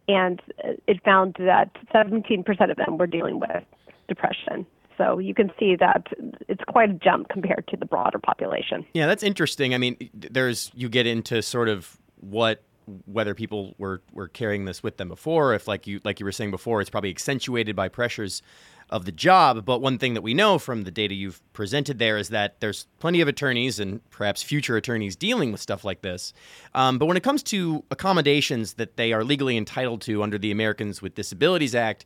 and 0.08 0.42
it 0.88 1.04
found 1.04 1.36
that 1.38 1.70
17% 1.94 2.70
of 2.70 2.76
them 2.78 2.96
were 2.96 3.06
dealing 3.06 3.40
with 3.40 3.62
depression. 4.08 4.66
So 4.96 5.18
you 5.18 5.34
can 5.34 5.50
see 5.58 5.76
that 5.76 6.06
it's 6.48 6.62
quite 6.68 6.90
a 6.90 6.94
jump 6.94 7.28
compared 7.28 7.66
to 7.68 7.76
the 7.76 7.86
broader 7.86 8.18
population. 8.18 8.84
Yeah, 8.94 9.06
that's 9.06 9.22
interesting. 9.22 9.74
I 9.74 9.78
mean, 9.78 9.96
there's 10.14 10.70
you 10.74 10.88
get 10.88 11.06
into 11.06 11.42
sort 11.42 11.68
of 11.68 11.96
what 12.20 12.62
whether 13.06 13.34
people 13.34 13.74
were 13.78 14.02
were 14.12 14.28
carrying 14.28 14.64
this 14.64 14.82
with 14.82 14.96
them 14.96 15.08
before 15.08 15.54
if 15.54 15.68
like 15.68 15.86
you 15.86 16.00
like 16.04 16.20
you 16.20 16.26
were 16.26 16.32
saying 16.32 16.50
before 16.50 16.80
it's 16.80 16.90
probably 16.90 17.10
accentuated 17.10 17.74
by 17.76 17.88
pressures 17.88 18.42
of 18.90 19.04
the 19.04 19.12
job. 19.12 19.64
But 19.64 19.80
one 19.80 19.98
thing 19.98 20.14
that 20.14 20.22
we 20.22 20.34
know 20.34 20.58
from 20.58 20.82
the 20.82 20.90
data 20.90 21.14
you've 21.14 21.40
presented 21.52 21.98
there 21.98 22.18
is 22.18 22.28
that 22.30 22.60
there's 22.60 22.86
plenty 22.98 23.20
of 23.20 23.28
attorneys 23.28 23.78
and 23.78 24.08
perhaps 24.10 24.42
future 24.42 24.76
attorneys 24.76 25.16
dealing 25.16 25.52
with 25.52 25.60
stuff 25.60 25.84
like 25.84 26.02
this. 26.02 26.32
Um, 26.74 26.98
but 26.98 27.06
when 27.06 27.16
it 27.16 27.22
comes 27.22 27.42
to 27.44 27.84
accommodations 27.90 28.74
that 28.74 28.96
they 28.96 29.12
are 29.12 29.24
legally 29.24 29.56
entitled 29.56 30.02
to 30.02 30.22
under 30.22 30.38
the 30.38 30.50
Americans 30.50 31.00
with 31.00 31.14
Disabilities 31.14 31.74
Act, 31.74 32.04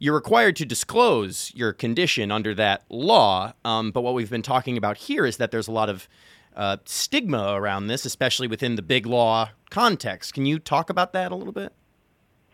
you're 0.00 0.14
required 0.14 0.56
to 0.56 0.66
disclose 0.66 1.52
your 1.54 1.72
condition 1.72 2.32
under 2.32 2.54
that 2.54 2.84
law. 2.90 3.52
Um, 3.64 3.92
but 3.92 4.02
what 4.02 4.14
we've 4.14 4.30
been 4.30 4.42
talking 4.42 4.76
about 4.76 4.96
here 4.98 5.24
is 5.24 5.36
that 5.36 5.50
there's 5.50 5.68
a 5.68 5.72
lot 5.72 5.88
of 5.88 6.08
uh, 6.56 6.78
stigma 6.84 7.54
around 7.54 7.86
this, 7.86 8.04
especially 8.04 8.48
within 8.48 8.76
the 8.76 8.82
big 8.82 9.06
law 9.06 9.50
context. 9.70 10.34
Can 10.34 10.46
you 10.46 10.58
talk 10.58 10.90
about 10.90 11.12
that 11.12 11.32
a 11.32 11.36
little 11.36 11.52
bit? 11.52 11.72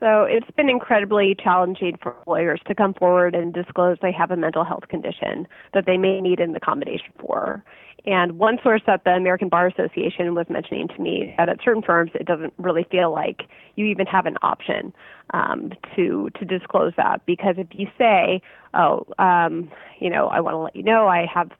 So 0.01 0.23
it's 0.23 0.51
been 0.57 0.71
incredibly 0.71 1.37
challenging 1.39 1.99
for 2.03 2.17
lawyers 2.27 2.61
to 2.67 2.75
come 2.75 2.95
forward 2.95 3.35
and 3.35 3.53
disclose 3.53 3.99
they 4.01 4.13
have 4.13 4.31
a 4.31 4.37
mental 4.37 4.65
health 4.65 4.89
condition 4.89 5.47
that 5.75 5.85
they 5.85 5.99
may 5.99 6.23
need 6.23 6.41
an 6.41 6.57
accommodation 6.57 7.13
for. 7.19 7.63
And 8.07 8.39
one 8.39 8.59
source 8.63 8.81
that 8.87 9.05
the 9.05 9.11
American 9.11 9.51
Bar 9.51 9.67
Association 9.67 10.35
was 10.35 10.47
mentioning 10.49 10.89
to 10.89 11.03
me 11.03 11.35
that 11.37 11.51
at 11.51 11.59
certain 11.63 11.83
firms 11.83 12.13
it 12.15 12.27
doesn't 12.27 12.55
really 12.57 12.87
feel 12.91 13.13
like 13.13 13.43
you 13.77 13.85
even 13.87 14.07
have 14.07 14.25
an 14.25 14.37
option 14.41 14.95
um, 15.35 15.73
to 15.97 16.31
to 16.39 16.45
disclose 16.47 16.95
that 16.97 17.25
because 17.27 17.57
if 17.59 17.67
you 17.73 17.87
say, 17.99 18.41
oh, 18.73 19.07
um, 19.19 19.71
you 20.01 20.09
know, 20.09 20.29
I 20.29 20.41
want 20.41 20.55
to 20.55 20.59
let 20.59 20.77
you 20.77 20.83
know 20.83 21.09
I 21.09 21.27
have, 21.33 21.51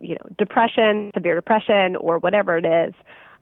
you 0.00 0.14
know, 0.14 0.30
depression, 0.38 1.10
severe 1.14 1.34
depression, 1.34 1.96
or 1.96 2.18
whatever 2.18 2.56
it 2.56 2.64
is, 2.64 2.94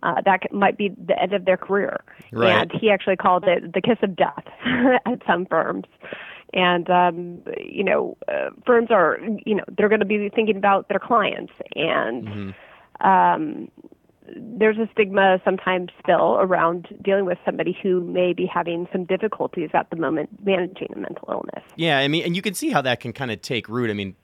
uh, 0.02 0.20
that 0.24 0.52
might 0.52 0.76
be 0.76 0.90
the 1.06 1.20
end 1.20 1.32
of 1.32 1.44
their 1.44 1.56
career. 1.56 2.00
Right. 2.32 2.50
And 2.50 2.72
he 2.72 2.90
actually 2.90 3.16
called 3.16 3.44
it 3.44 3.72
the 3.72 3.80
kiss 3.80 3.98
of 4.02 4.16
death 4.16 4.44
at 5.06 5.22
some 5.26 5.46
firms. 5.46 5.86
And 6.54 6.88
um, 6.88 7.42
you 7.58 7.84
know, 7.84 8.16
uh, 8.26 8.50
firms 8.64 8.88
are 8.90 9.18
you 9.44 9.54
know 9.54 9.64
they're 9.76 9.90
going 9.90 10.00
to 10.00 10.06
be 10.06 10.30
thinking 10.34 10.56
about 10.56 10.88
their 10.88 10.98
clients, 10.98 11.52
and 11.76 12.26
mm-hmm. 12.26 13.06
um, 13.06 13.68
there's 14.34 14.78
a 14.78 14.88
stigma 14.92 15.40
sometimes 15.44 15.90
still 16.02 16.38
around 16.40 16.88
dealing 17.02 17.26
with 17.26 17.36
somebody 17.44 17.76
who 17.82 18.02
may 18.02 18.32
be 18.32 18.46
having 18.46 18.88
some 18.92 19.04
difficulties 19.04 19.68
at 19.74 19.90
the 19.90 19.96
moment 19.96 20.30
managing 20.42 20.88
a 20.94 20.98
mental 20.98 21.28
illness. 21.30 21.64
Yeah, 21.76 21.98
I 21.98 22.08
mean, 22.08 22.24
and 22.24 22.34
you 22.34 22.40
can 22.40 22.54
see 22.54 22.70
how 22.70 22.80
that 22.80 23.00
can 23.00 23.12
kind 23.12 23.30
of 23.30 23.42
take 23.42 23.68
root. 23.68 23.90
I 23.90 23.94
mean, 23.94 24.16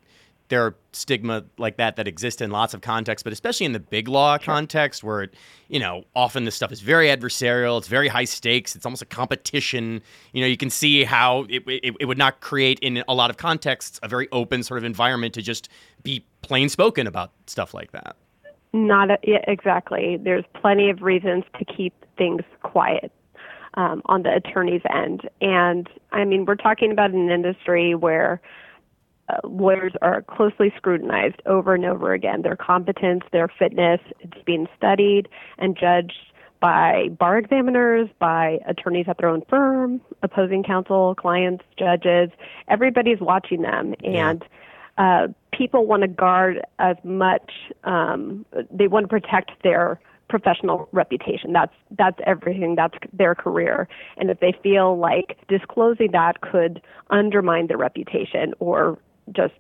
there 0.55 0.65
are 0.65 0.77
stigma 0.93 1.43
like 1.59 1.79
that 1.79 1.97
that 1.97 2.07
exist 2.07 2.41
in 2.41 2.53
lots 2.53 2.75
of 2.75 2.81
contexts, 2.81 3.25
but 3.25 3.33
especially 3.33 3.67
in 3.67 3.73
the 3.73 3.81
big 3.81 4.07
law 4.07 4.39
sure. 4.39 4.55
context 4.55 5.03
where, 5.03 5.23
it, 5.23 5.35
you 5.67 5.81
know, 5.81 6.05
often 6.15 6.45
this 6.45 6.55
stuff 6.55 6.71
is 6.71 6.81
very 6.81 7.09
adversarial. 7.09 7.77
It's 7.77 7.89
very 7.89 8.07
high 8.07 8.25
stakes. 8.25 8.77
It's 8.77 8.87
almost 8.87 9.03
a 9.03 9.07
competition. 9.07 10.01
You 10.33 10.43
know, 10.43 10.47
you 10.47 10.57
can 10.57 10.71
see 10.71 11.03
how 11.03 11.47
it, 11.49 11.65
it, 11.67 11.97
it 11.99 12.05
would 12.05 12.19
not 12.19 12.41
create 12.41 12.79
in 12.79 13.03
a 13.09 13.15
lot 13.15 13.31
of 13.31 13.37
contexts 13.37 13.99
a 14.05 14.09
very 14.09 14.29
open 14.31 14.63
sort 14.63 14.79
of 14.79 14.85
environment 14.85 15.35
to 15.35 15.43
just 15.43 15.69
be 16.05 16.25
plain 16.43 16.69
spoken 16.69 17.09
about 17.09 17.33
stuff 17.49 17.75
like 17.75 17.91
that. 17.91 18.15
Not 18.73 19.11
a, 19.11 19.19
yeah, 19.25 19.45
exactly. 19.49 20.19
There's 20.23 20.45
plenty 20.55 20.89
of 20.89 21.03
reasons 21.03 21.43
to 21.59 21.65
keep 21.65 21.95
things 22.17 22.43
quiet 22.63 23.11
um, 23.75 24.03
on 24.07 24.23
the 24.23 24.33
attorney's 24.33 24.83
end. 24.89 25.29
And 25.41 25.89
I 26.13 26.25
mean, 26.25 26.45
we're 26.45 26.55
talking 26.55 26.93
about 26.93 27.11
an 27.11 27.29
industry 27.29 27.97
where 27.97 28.41
uh, 29.29 29.37
lawyers 29.45 29.93
are 30.03 30.23
closely 30.23 30.73
scrutinized 30.77 31.41
over 31.47 31.75
and 31.75 31.85
over 31.85 32.13
again. 32.13 32.43
Their 32.43 32.57
competence, 32.57 33.25
their 33.33 33.49
fitness, 33.49 34.01
it's 34.21 34.43
being 34.45 34.67
studied 34.77 35.29
and 35.59 35.77
judged 35.77 36.33
by 36.61 37.09
bar 37.19 37.39
examiners, 37.39 38.09
by 38.19 38.59
attorneys 38.67 39.07
at 39.09 39.19
their 39.19 39.29
own 39.29 39.43
firm, 39.49 40.01
opposing 40.23 40.63
counsel, 40.63 41.15
clients, 41.15 41.65
judges. 41.79 42.31
Everybody's 42.69 43.21
watching 43.21 43.63
them, 43.63 43.95
and 44.03 44.43
uh, 44.97 45.29
people 45.53 45.87
want 45.87 46.03
to 46.03 46.09
guard 46.09 46.63
as 46.79 46.97
much. 47.05 47.51
Um, 47.85 48.47
they 48.71 48.89
want 48.89 49.05
to 49.05 49.09
protect 49.09 49.51
their 49.63 50.01
professional 50.29 50.89
reputation. 50.93 51.53
That's 51.53 51.75
that's 51.99 52.19
everything. 52.27 52.77
That's 52.77 52.97
their 53.13 53.35
career. 53.35 53.89
And 54.17 54.31
if 54.31 54.41
they 54.41 54.55
feel 54.63 54.97
like 54.99 55.37
disclosing 55.49 56.13
that 56.13 56.41
could 56.41 56.81
undermine 57.11 57.67
their 57.67 57.77
reputation 57.77 58.55
or 58.59 58.99
just 59.33 59.55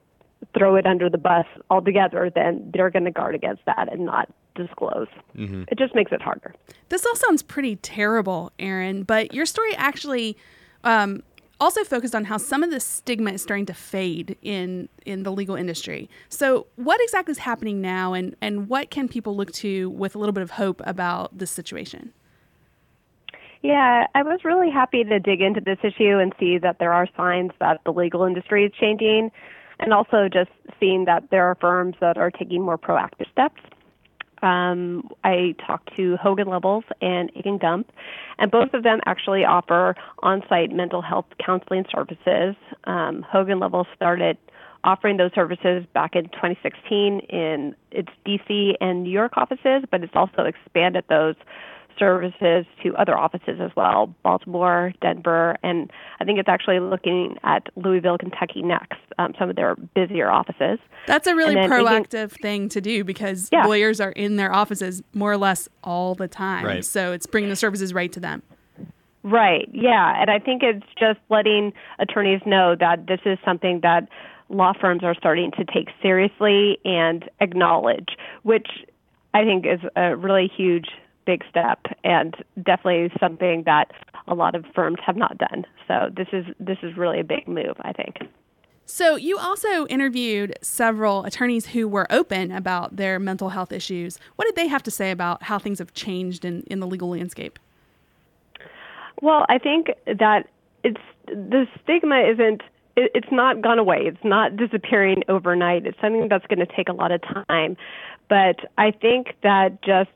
throw 0.57 0.77
it 0.77 0.87
under 0.87 1.09
the 1.09 1.19
bus 1.19 1.47
altogether, 1.71 2.31
then 2.35 2.71
they're 2.73 2.91
going 2.91 3.05
to 3.05 3.11
guard 3.11 3.35
against 3.35 3.65
that 3.67 3.93
and 3.93 4.05
not 4.05 4.29
disclose. 4.55 5.09
Mm-hmm. 5.37 5.65
It 5.69 5.79
just 5.79 5.95
makes 5.95 6.13
it 6.13 6.23
harder. 6.23 6.55
This 6.89 7.05
all 7.05 7.17
sounds 7.17 7.43
pretty 7.43 7.77
terrible, 7.77 8.53
Erin, 8.59 9.03
but 9.03 9.35
your 9.35 9.47
story 9.47 9.75
actually 9.77 10.37
um, 10.85 11.23
also 11.61 11.83
focused 11.85 12.15
on 12.15 12.25
how 12.25 12.37
some 12.37 12.63
of 12.63 12.71
the 12.71 12.81
stigma 12.81 13.33
is 13.33 13.43
starting 13.43 13.67
to 13.67 13.75
fade 13.75 14.37
in 14.43 14.89
in 15.05 15.23
the 15.23 15.33
legal 15.33 15.57
industry. 15.57 16.09
So, 16.29 16.67
what 16.77 17.01
exactly 17.03 17.33
is 17.33 17.39
happening 17.39 17.81
now, 17.81 18.13
and 18.13 18.37
and 18.41 18.69
what 18.69 18.91
can 18.91 19.09
people 19.09 19.37
look 19.37 19.53
to 19.53 19.91
with 19.91 20.15
a 20.15 20.19
little 20.19 20.33
bit 20.33 20.43
of 20.43 20.53
hope 20.53 20.81
about 20.85 21.37
this 21.37 21.51
situation? 21.51 22.13
Yeah, 23.63 24.07
I 24.15 24.23
was 24.23 24.41
really 24.45 24.71
happy 24.71 25.05
to 25.05 25.19
dig 25.19 25.41
into 25.41 25.61
this 25.61 25.79
issue 25.83 26.19
and 26.19 26.35
see 26.39 26.59
that 26.59 26.79
there 26.79 26.93
are 26.93 27.09
signs 27.17 27.51
that 27.61 27.81
the 27.85 27.95
legal 27.95 28.25
industry 28.25 28.67
is 28.67 28.73
changing, 28.79 29.31
and 29.85 29.93
also 29.93 30.29
just 30.29 30.51
seeing 30.81 31.05
that 31.05 31.31
there 31.31 31.47
are 31.47 31.55
firms 31.61 31.95
that 32.01 32.17
are 32.17 32.31
taking 32.31 32.63
more 32.63 32.79
proactive 32.79 33.31
steps 33.31 33.61
um, 34.45 35.09
I 35.25 35.55
talked 35.67 35.97
to 35.97 36.19
Hogan 36.19 36.49
Lovells 36.49 36.85
and 37.01 37.31
Akin 37.35 37.57
Gump, 37.57 37.91
and 38.39 38.51
both 38.51 38.75
of 38.75 38.83
them 38.83 39.01
actually 39.07 39.45
offer 39.45 39.97
on-site 40.19 40.71
mental 40.71 41.01
health 41.01 41.25
counseling 41.45 41.87
services. 41.91 42.55
Um, 42.85 43.23
Hogan 43.23 43.59
Lovells 43.59 43.87
started 43.97 44.37
offering 44.85 45.17
those 45.17 45.33
services 45.35 45.87
back 45.95 46.15
in 46.15 46.25
2016 46.25 47.21
in 47.21 47.75
its 47.91 48.11
DC 48.27 48.75
and 48.83 49.03
New 49.03 49.11
York 49.11 49.33
offices, 49.37 49.85
but 49.91 50.03
it's 50.03 50.15
also 50.15 50.43
expanded 50.43 51.05
those 51.09 51.37
services 51.99 52.67
to 52.83 52.95
other 52.97 53.17
offices 53.17 53.61
as 53.61 53.71
well 53.77 54.15
Baltimore, 54.23 54.93
Denver, 55.01 55.57
and 55.63 55.91
I 56.21 56.25
think 56.25 56.39
it's 56.39 56.49
actually 56.49 56.81
looking 56.81 57.37
at 57.43 57.69
Louisville, 57.77 58.19
Kentucky 58.19 58.63
next, 58.63 58.99
um, 59.19 59.35
some 59.39 59.51
of 59.51 59.57
their 59.57 59.77
busier 59.95 60.31
offices. 60.31 60.79
That's 61.07 61.27
a 61.27 61.35
really 61.35 61.55
proactive 61.55 62.33
thing 62.41 62.69
to 62.71 62.81
do 62.81 63.05
because 63.05 63.49
yeah. 63.53 63.67
lawyers 63.67 64.01
are 64.01 64.13
in 64.13 64.37
their 64.37 64.53
offices 64.53 65.03
more 65.13 65.33
or 65.33 65.37
less 65.37 65.69
all 65.83 66.15
the 66.15 66.29
time. 66.29 66.65
Right. 66.65 66.85
So 66.85 67.13
it's 67.13 67.27
bringing 67.27 67.51
the 67.51 67.57
services 67.57 67.93
right 67.93 68.13
to 68.13 68.21
them. 68.21 68.43
Right, 69.23 69.71
yeah. 69.73 70.21
And 70.21 70.31
I 70.31 70.39
think 70.39 70.63
it's 70.63 70.87
just 70.99 71.19
letting 71.31 71.73
attorneys 71.99 72.43
know 72.45 72.77
that 72.79 73.07
this 73.07 73.21
is 73.25 73.39
something 73.43 73.81
that 73.83 74.07
law 74.51 74.75
firms 74.79 75.03
are 75.03 75.15
starting 75.15 75.51
to 75.53 75.65
take 75.65 75.89
seriously 76.03 76.79
and 76.85 77.29
acknowledge, 77.41 78.17
which 78.43 78.69
I 79.33 79.45
think 79.45 79.65
is 79.67 79.81
a 79.97 80.15
really 80.15 80.51
huge 80.55 80.89
big 81.27 81.45
step 81.49 81.81
and 82.03 82.37
definitely 82.63 83.11
something 83.19 83.63
that 83.65 83.93
a 84.27 84.35
lot 84.35 84.55
of 84.55 84.65
firms 84.75 84.99
have 85.05 85.17
not 85.17 85.39
done. 85.39 85.65
So 85.87 86.11
this 86.15 86.29
is 86.33 86.47
this 86.59 86.79
is 86.83 86.97
really 86.97 87.21
a 87.21 87.25
big 87.25 87.47
move, 87.47 87.77
I 87.81 87.93
think. 87.93 88.17
So 88.87 89.17
you 89.17 89.39
also 89.39 89.87
interviewed 89.87 90.59
several 90.61 91.25
attorneys 91.25 91.67
who 91.67 91.89
were 91.89 92.07
open 92.11 92.53
about 92.53 92.97
their 92.97 93.19
mental 93.19 93.49
health 93.49 93.73
issues. 93.73 94.19
What 94.37 94.45
did 94.45 94.57
they 94.57 94.69
have 94.69 94.83
to 94.83 94.91
say 94.91 95.11
about 95.11 95.45
how 95.45 95.59
things 95.59 95.79
have 95.79 95.95
changed 95.95 96.45
in, 96.45 96.63
in 96.65 96.81
the 96.81 96.87
legal 96.87 97.11
landscape? 97.11 97.59
Well, 99.23 99.47
I 99.49 99.59
think 99.59 99.89
that 100.07 100.49
it's 100.83 101.01
the 101.27 101.67
stigma 101.83 102.21
isn't 102.21 102.63
it's 102.97 103.33
not 103.33 103.61
gone 103.61 103.79
away. 103.79 104.03
It's 104.03 104.23
not 104.23 104.57
disappearing 104.57 105.25
overnight. 105.29 105.87
It's 105.87 106.01
something 106.01 106.29
that's 106.29 106.47
going 106.47 106.61
to 106.61 106.77
take 106.77 106.89
a 106.89 106.93
lot 106.93 107.11
of 107.11 107.21
time. 107.49 107.77
But 108.29 108.57
I 108.79 108.91
think 108.91 109.35
that 109.43 109.83
just 109.83 110.11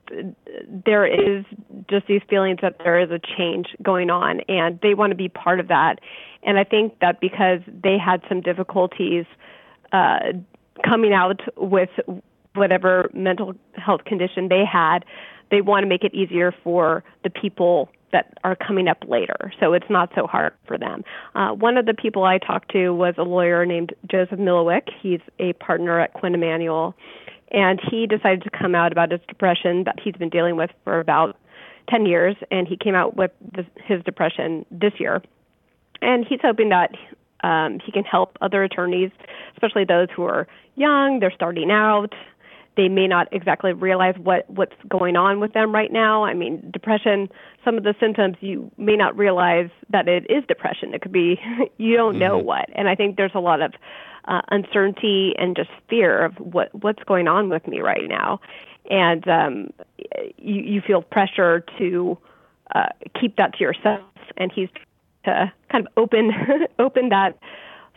there 0.66 1.06
is 1.06 1.44
just 1.90 2.06
these 2.06 2.22
feelings 2.28 2.60
that 2.62 2.78
there 2.82 2.98
is 2.98 3.10
a 3.10 3.20
change 3.36 3.66
going 3.82 4.10
on, 4.10 4.40
and 4.48 4.78
they 4.82 4.94
want 4.94 5.10
to 5.10 5.16
be 5.16 5.28
part 5.28 5.60
of 5.60 5.68
that. 5.68 6.00
And 6.42 6.58
I 6.58 6.64
think 6.64 6.98
that 7.00 7.20
because 7.20 7.60
they 7.66 7.98
had 7.98 8.22
some 8.28 8.40
difficulties 8.40 9.26
uh, 9.92 10.18
coming 10.84 11.12
out 11.12 11.40
with 11.56 11.90
whatever 12.54 13.10
mental 13.12 13.54
health 13.74 14.04
condition 14.04 14.48
they 14.48 14.64
had, 14.64 15.04
they 15.50 15.60
want 15.60 15.84
to 15.84 15.88
make 15.88 16.04
it 16.04 16.14
easier 16.14 16.54
for 16.64 17.04
the 17.24 17.30
people 17.30 17.88
that 18.10 18.38
are 18.42 18.56
coming 18.56 18.88
up 18.88 19.04
later, 19.06 19.52
so 19.60 19.74
it's 19.74 19.90
not 19.90 20.10
so 20.14 20.26
hard 20.26 20.54
for 20.66 20.78
them. 20.78 21.04
Uh, 21.34 21.50
one 21.50 21.76
of 21.76 21.84
the 21.84 21.92
people 21.92 22.24
I 22.24 22.38
talked 22.38 22.70
to 22.72 22.90
was 22.90 23.14
a 23.18 23.22
lawyer 23.22 23.66
named 23.66 23.94
Joseph 24.10 24.38
Milowic. 24.38 24.88
He's 25.00 25.20
a 25.38 25.52
partner 25.54 26.00
at 26.00 26.14
Quinn 26.14 26.34
Emanuel, 26.34 26.94
and 27.50 27.80
he 27.90 28.06
decided 28.06 28.42
to 28.42 28.50
come 28.50 28.74
out 28.74 28.92
about 28.92 29.10
his 29.10 29.20
depression 29.28 29.84
that 29.84 29.98
he's 30.02 30.14
been 30.14 30.28
dealing 30.28 30.56
with 30.56 30.70
for 30.84 31.00
about 31.00 31.36
10 31.90 32.06
years, 32.06 32.36
and 32.50 32.68
he 32.68 32.76
came 32.76 32.94
out 32.94 33.16
with 33.16 33.30
this, 33.54 33.66
his 33.84 34.02
depression 34.04 34.66
this 34.70 34.92
year. 34.98 35.22
And 36.02 36.24
he's 36.26 36.40
hoping 36.42 36.68
that 36.68 36.92
um, 37.42 37.80
he 37.84 37.92
can 37.92 38.04
help 38.04 38.36
other 38.40 38.62
attorneys, 38.62 39.10
especially 39.54 39.84
those 39.84 40.08
who 40.14 40.24
are 40.24 40.46
young, 40.76 41.20
they're 41.20 41.32
starting 41.34 41.70
out, 41.70 42.14
they 42.78 42.88
may 42.88 43.08
not 43.08 43.26
exactly 43.32 43.72
realize 43.72 44.14
what 44.22 44.48
what's 44.48 44.76
going 44.88 45.16
on 45.16 45.40
with 45.40 45.52
them 45.52 45.74
right 45.74 45.92
now. 45.92 46.24
I 46.24 46.32
mean, 46.32 46.70
depression. 46.72 47.28
Some 47.64 47.76
of 47.76 47.82
the 47.82 47.92
symptoms 47.98 48.36
you 48.40 48.70
may 48.78 48.94
not 48.94 49.18
realize 49.18 49.68
that 49.90 50.06
it 50.06 50.30
is 50.30 50.44
depression. 50.46 50.94
It 50.94 51.02
could 51.02 51.10
be 51.10 51.40
you 51.76 51.96
don't 51.96 52.12
mm-hmm. 52.12 52.20
know 52.20 52.38
what. 52.38 52.66
And 52.76 52.88
I 52.88 52.94
think 52.94 53.16
there's 53.16 53.32
a 53.34 53.40
lot 53.40 53.60
of 53.60 53.72
uh, 54.26 54.42
uncertainty 54.50 55.34
and 55.38 55.56
just 55.56 55.70
fear 55.88 56.24
of 56.24 56.34
what 56.38 56.74
what's 56.82 57.02
going 57.04 57.28
on 57.28 57.48
with 57.48 57.66
me 57.66 57.80
right 57.80 58.08
now, 58.08 58.40
and 58.90 59.26
um, 59.28 59.70
you 60.36 60.62
you 60.62 60.80
feel 60.80 61.02
pressure 61.02 61.64
to 61.78 62.18
uh, 62.74 62.88
keep 63.20 63.36
that 63.36 63.54
to 63.54 63.60
yourself. 63.60 64.00
And 64.36 64.52
he's 64.52 64.68
to 65.24 65.52
kind 65.70 65.86
of 65.86 65.92
open 65.96 66.32
open 66.78 67.08
that 67.10 67.38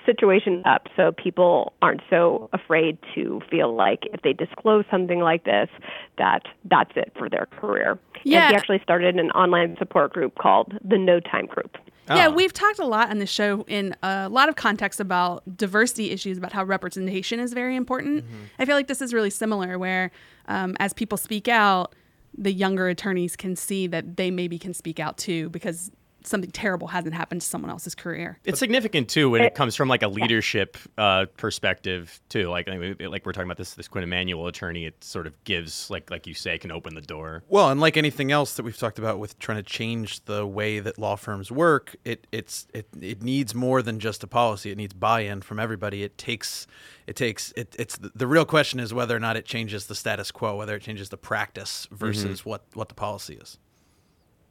situation 0.05 0.63
up 0.65 0.87
so 0.95 1.11
people 1.11 1.73
aren't 1.81 2.01
so 2.09 2.49
afraid 2.53 2.97
to 3.13 3.41
feel 3.49 3.75
like 3.75 4.07
if 4.13 4.21
they 4.21 4.33
disclose 4.33 4.83
something 4.89 5.19
like 5.19 5.43
this 5.43 5.69
that 6.17 6.43
that's 6.65 6.91
it 6.95 7.11
for 7.17 7.29
their 7.29 7.47
career. 7.57 7.99
Yeah. 8.23 8.43
And 8.43 8.49
he 8.49 8.55
actually 8.55 8.79
started 8.81 9.17
an 9.17 9.31
online 9.31 9.75
support 9.77 10.13
group 10.13 10.37
called 10.37 10.73
the 10.83 10.97
No 10.97 11.19
Time 11.19 11.45
Group. 11.45 11.77
Oh. 12.09 12.15
Yeah, 12.15 12.29
we've 12.29 12.51
talked 12.51 12.79
a 12.79 12.85
lot 12.85 13.09
on 13.09 13.19
the 13.19 13.25
show 13.25 13.63
in 13.67 13.95
a 14.01 14.27
lot 14.27 14.49
of 14.49 14.55
context 14.55 14.99
about 14.99 15.43
diversity 15.57 16.11
issues, 16.11 16.37
about 16.37 16.51
how 16.51 16.63
representation 16.63 17.39
is 17.39 17.53
very 17.53 17.75
important. 17.75 18.25
Mm-hmm. 18.25 18.43
I 18.59 18.65
feel 18.65 18.75
like 18.75 18.87
this 18.87 19.01
is 19.01 19.13
really 19.13 19.29
similar, 19.29 19.77
where 19.77 20.11
um, 20.47 20.75
as 20.79 20.93
people 20.93 21.17
speak 21.17 21.47
out, 21.47 21.95
the 22.37 22.51
younger 22.51 22.87
attorneys 22.87 23.35
can 23.35 23.55
see 23.55 23.87
that 23.87 24.17
they 24.17 24.31
maybe 24.31 24.57
can 24.57 24.73
speak 24.73 24.99
out 24.99 25.17
too 25.17 25.49
because 25.49 25.91
something 26.23 26.51
terrible 26.51 26.87
hasn't 26.87 27.13
happened 27.13 27.41
to 27.41 27.47
someone 27.47 27.69
else's 27.69 27.95
career. 27.95 28.39
It's 28.43 28.59
significant 28.59 29.09
too 29.09 29.29
when 29.29 29.41
it 29.41 29.55
comes 29.55 29.75
from 29.75 29.89
like 29.89 30.03
a 30.03 30.07
leadership 30.07 30.77
uh, 30.97 31.25
perspective 31.37 32.21
too. 32.29 32.49
Like 32.49 32.67
like 32.67 33.25
we're 33.25 33.33
talking 33.33 33.47
about 33.47 33.57
this 33.57 33.73
this 33.73 33.87
Quinn 33.87 34.03
Emanuel 34.03 34.47
attorney, 34.47 34.85
it 34.85 35.03
sort 35.03 35.27
of 35.27 35.43
gives 35.43 35.89
like 35.89 36.09
like 36.09 36.27
you 36.27 36.33
say 36.33 36.57
can 36.57 36.71
open 36.71 36.95
the 36.95 37.01
door. 37.01 37.43
Well, 37.47 37.69
and 37.69 37.79
like 37.79 37.97
anything 37.97 38.31
else 38.31 38.55
that 38.55 38.63
we've 38.63 38.77
talked 38.77 38.99
about 38.99 39.19
with 39.19 39.37
trying 39.39 39.57
to 39.57 39.63
change 39.63 40.23
the 40.25 40.45
way 40.45 40.79
that 40.79 40.97
law 40.97 41.15
firms 41.15 41.51
work, 41.51 41.95
it 42.05 42.27
it's 42.31 42.67
it 42.73 42.87
it 42.99 43.21
needs 43.21 43.55
more 43.55 43.81
than 43.81 43.99
just 43.99 44.23
a 44.23 44.27
policy. 44.27 44.71
It 44.71 44.77
needs 44.77 44.93
buy-in 44.93 45.41
from 45.41 45.59
everybody. 45.59 46.03
It 46.03 46.17
takes 46.17 46.67
it 47.07 47.15
takes 47.15 47.51
it, 47.55 47.75
it's 47.77 47.97
the, 47.97 48.11
the 48.15 48.27
real 48.27 48.45
question 48.45 48.79
is 48.79 48.93
whether 48.93 49.15
or 49.15 49.19
not 49.19 49.35
it 49.37 49.45
changes 49.45 49.87
the 49.87 49.95
status 49.95 50.31
quo, 50.31 50.55
whether 50.55 50.75
it 50.75 50.81
changes 50.81 51.09
the 51.09 51.17
practice 51.17 51.87
versus 51.91 52.41
mm-hmm. 52.41 52.49
what 52.49 52.65
what 52.73 52.89
the 52.89 52.95
policy 52.95 53.35
is. 53.35 53.57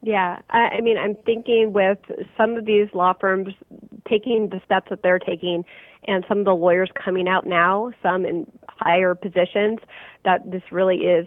Yeah, 0.02 0.38
I, 0.48 0.58
I 0.58 0.80
mean, 0.80 0.96
I'm 0.96 1.14
thinking 1.26 1.72
with 1.74 1.98
some 2.36 2.56
of 2.56 2.64
these 2.64 2.88
law 2.94 3.12
firms 3.20 3.54
taking 4.08 4.48
the 4.48 4.60
steps 4.64 4.88
that 4.90 5.02
they're 5.02 5.18
taking, 5.18 5.64
and 6.08 6.24
some 6.26 6.38
of 6.38 6.44
the 6.46 6.54
lawyers 6.54 6.90
coming 7.02 7.28
out 7.28 7.46
now, 7.46 7.92
some 8.02 8.24
in 8.24 8.50
higher 8.68 9.14
positions, 9.14 9.78
that 10.24 10.50
this 10.50 10.62
really 10.70 10.98
is 10.98 11.26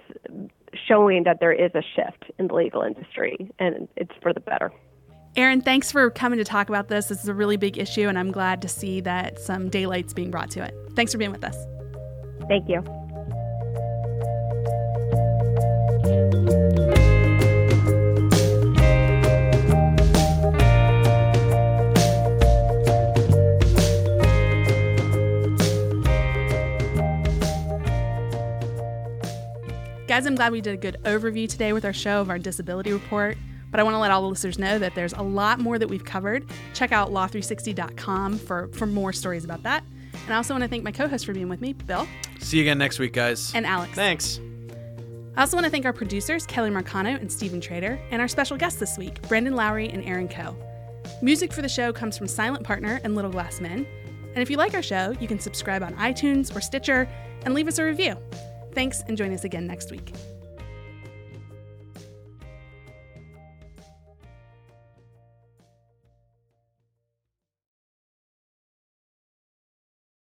showing 0.88 1.24
that 1.24 1.40
there 1.40 1.54
is 1.54 1.72
a 1.76 1.84
shift 1.96 2.32
in 2.40 2.48
the 2.48 2.54
legal 2.56 2.82
industry, 2.82 3.52
and 3.60 3.88
it's 3.96 4.12
for 4.22 4.34
the 4.34 4.40
better. 4.40 4.72
Erin, 5.36 5.62
thanks 5.62 5.92
for 5.92 6.10
coming 6.10 6.38
to 6.38 6.46
talk 6.46 6.70
about 6.70 6.88
this. 6.90 7.08
This 7.08 7.22
is 7.22 7.28
a 7.28 7.34
really 7.34 7.58
big 7.58 7.78
issue, 7.78 8.08
and 8.08 8.18
I'm 8.18 8.32
glad 8.32 8.62
to 8.64 8.68
see 8.68 9.02
that 9.02 9.40
some 9.40 9.70
daylight's 9.70 10.14
being 10.14 10.32
brought 10.32 10.50
to 10.52 10.64
it. 10.64 10.74
Thanks 10.96 11.12
for 11.12 11.18
being 11.18 11.32
with 11.32 11.44
us. 11.44 11.58
Thank 12.48 12.70
you. 12.70 12.84
Guys, 30.14 30.28
I'm 30.28 30.36
glad 30.36 30.52
we 30.52 30.62
did 30.62 30.76
a 30.76 30.78
good 30.78 30.98
overview 31.06 31.50
today 31.50 31.74
with 31.74 31.86
our 31.86 31.92
show 31.92 32.22
of 32.22 32.30
our 32.30 32.38
disability 32.38 32.94
report. 32.94 33.36
But 33.72 33.80
I 33.80 33.84
want 33.84 33.96
to 33.96 33.98
let 33.98 34.12
all 34.12 34.22
the 34.22 34.28
listeners 34.28 34.60
know 34.60 34.78
that 34.78 34.94
there's 34.94 35.14
a 35.14 35.24
lot 35.24 35.60
more 35.60 35.80
that 35.80 35.88
we've 35.88 36.06
covered. 36.06 36.46
Check 36.76 36.92
out 36.92 37.10
law360.com 37.10 38.38
for, 38.38 38.68
for 38.74 38.86
more 38.86 39.12
stories 39.12 39.44
about 39.44 39.64
that. 39.64 39.84
And 40.26 40.32
I 40.32 40.38
also 40.38 40.54
want 40.54 40.64
to 40.64 40.68
thank 40.68 40.84
my 40.84 40.92
co 40.92 41.08
host 41.08 41.26
for 41.26 41.34
being 41.34 41.50
with 41.50 41.62
me, 41.62 41.74
Bill. 41.74 42.08
See 42.38 42.58
you 42.58 42.64
again 42.64 42.78
next 42.78 43.00
week, 43.00 43.12
guys. 43.14 43.56
And 43.56 43.66
Alex. 43.66 43.92
Thanks. 43.94 44.40
I 45.36 45.42
also 45.42 45.58
want 45.58 45.66
to 45.66 45.72
thank 45.72 45.84
our 45.84 45.94
producers, 45.94 46.46
Kelly 46.46 46.70
Marcano 46.70 47.20
and 47.20 47.32
Stephen 47.32 47.60
Trader, 47.60 48.00
and 48.12 48.22
our 48.22 48.28
special 48.28 48.56
guests 48.56 48.80
this 48.80 49.00
week, 49.00 49.20
Brendan 49.28 49.56
Lowry 49.56 49.90
and 49.90 50.04
Erin 50.04 50.28
Coe. 50.28 50.56
Music 51.24 51.52
for 51.52 51.64
the 51.64 51.70
show 51.70 51.92
comes 51.92 52.20
from 52.20 52.28
Silent 52.28 52.64
Partner 52.64 53.02
and 53.04 53.16
Little 53.16 53.32
Glass 53.32 53.60
Men. 53.60 53.88
And 54.36 54.44
if 54.44 54.52
you 54.52 54.58
like 54.58 54.76
our 54.76 54.84
show, 54.84 55.16
you 55.20 55.28
can 55.28 55.40
subscribe 55.40 55.82
on 55.82 55.96
iTunes 55.96 56.56
or 56.56 56.62
Stitcher 56.62 57.10
and 57.46 57.56
leave 57.56 57.68
us 57.68 57.80
a 57.80 57.84
review. 57.84 58.16
Thanks, 58.74 59.02
and 59.08 59.18
join 59.18 59.34
us 59.34 59.44
again 59.44 59.68
next 59.68 59.92
week. 59.92 60.12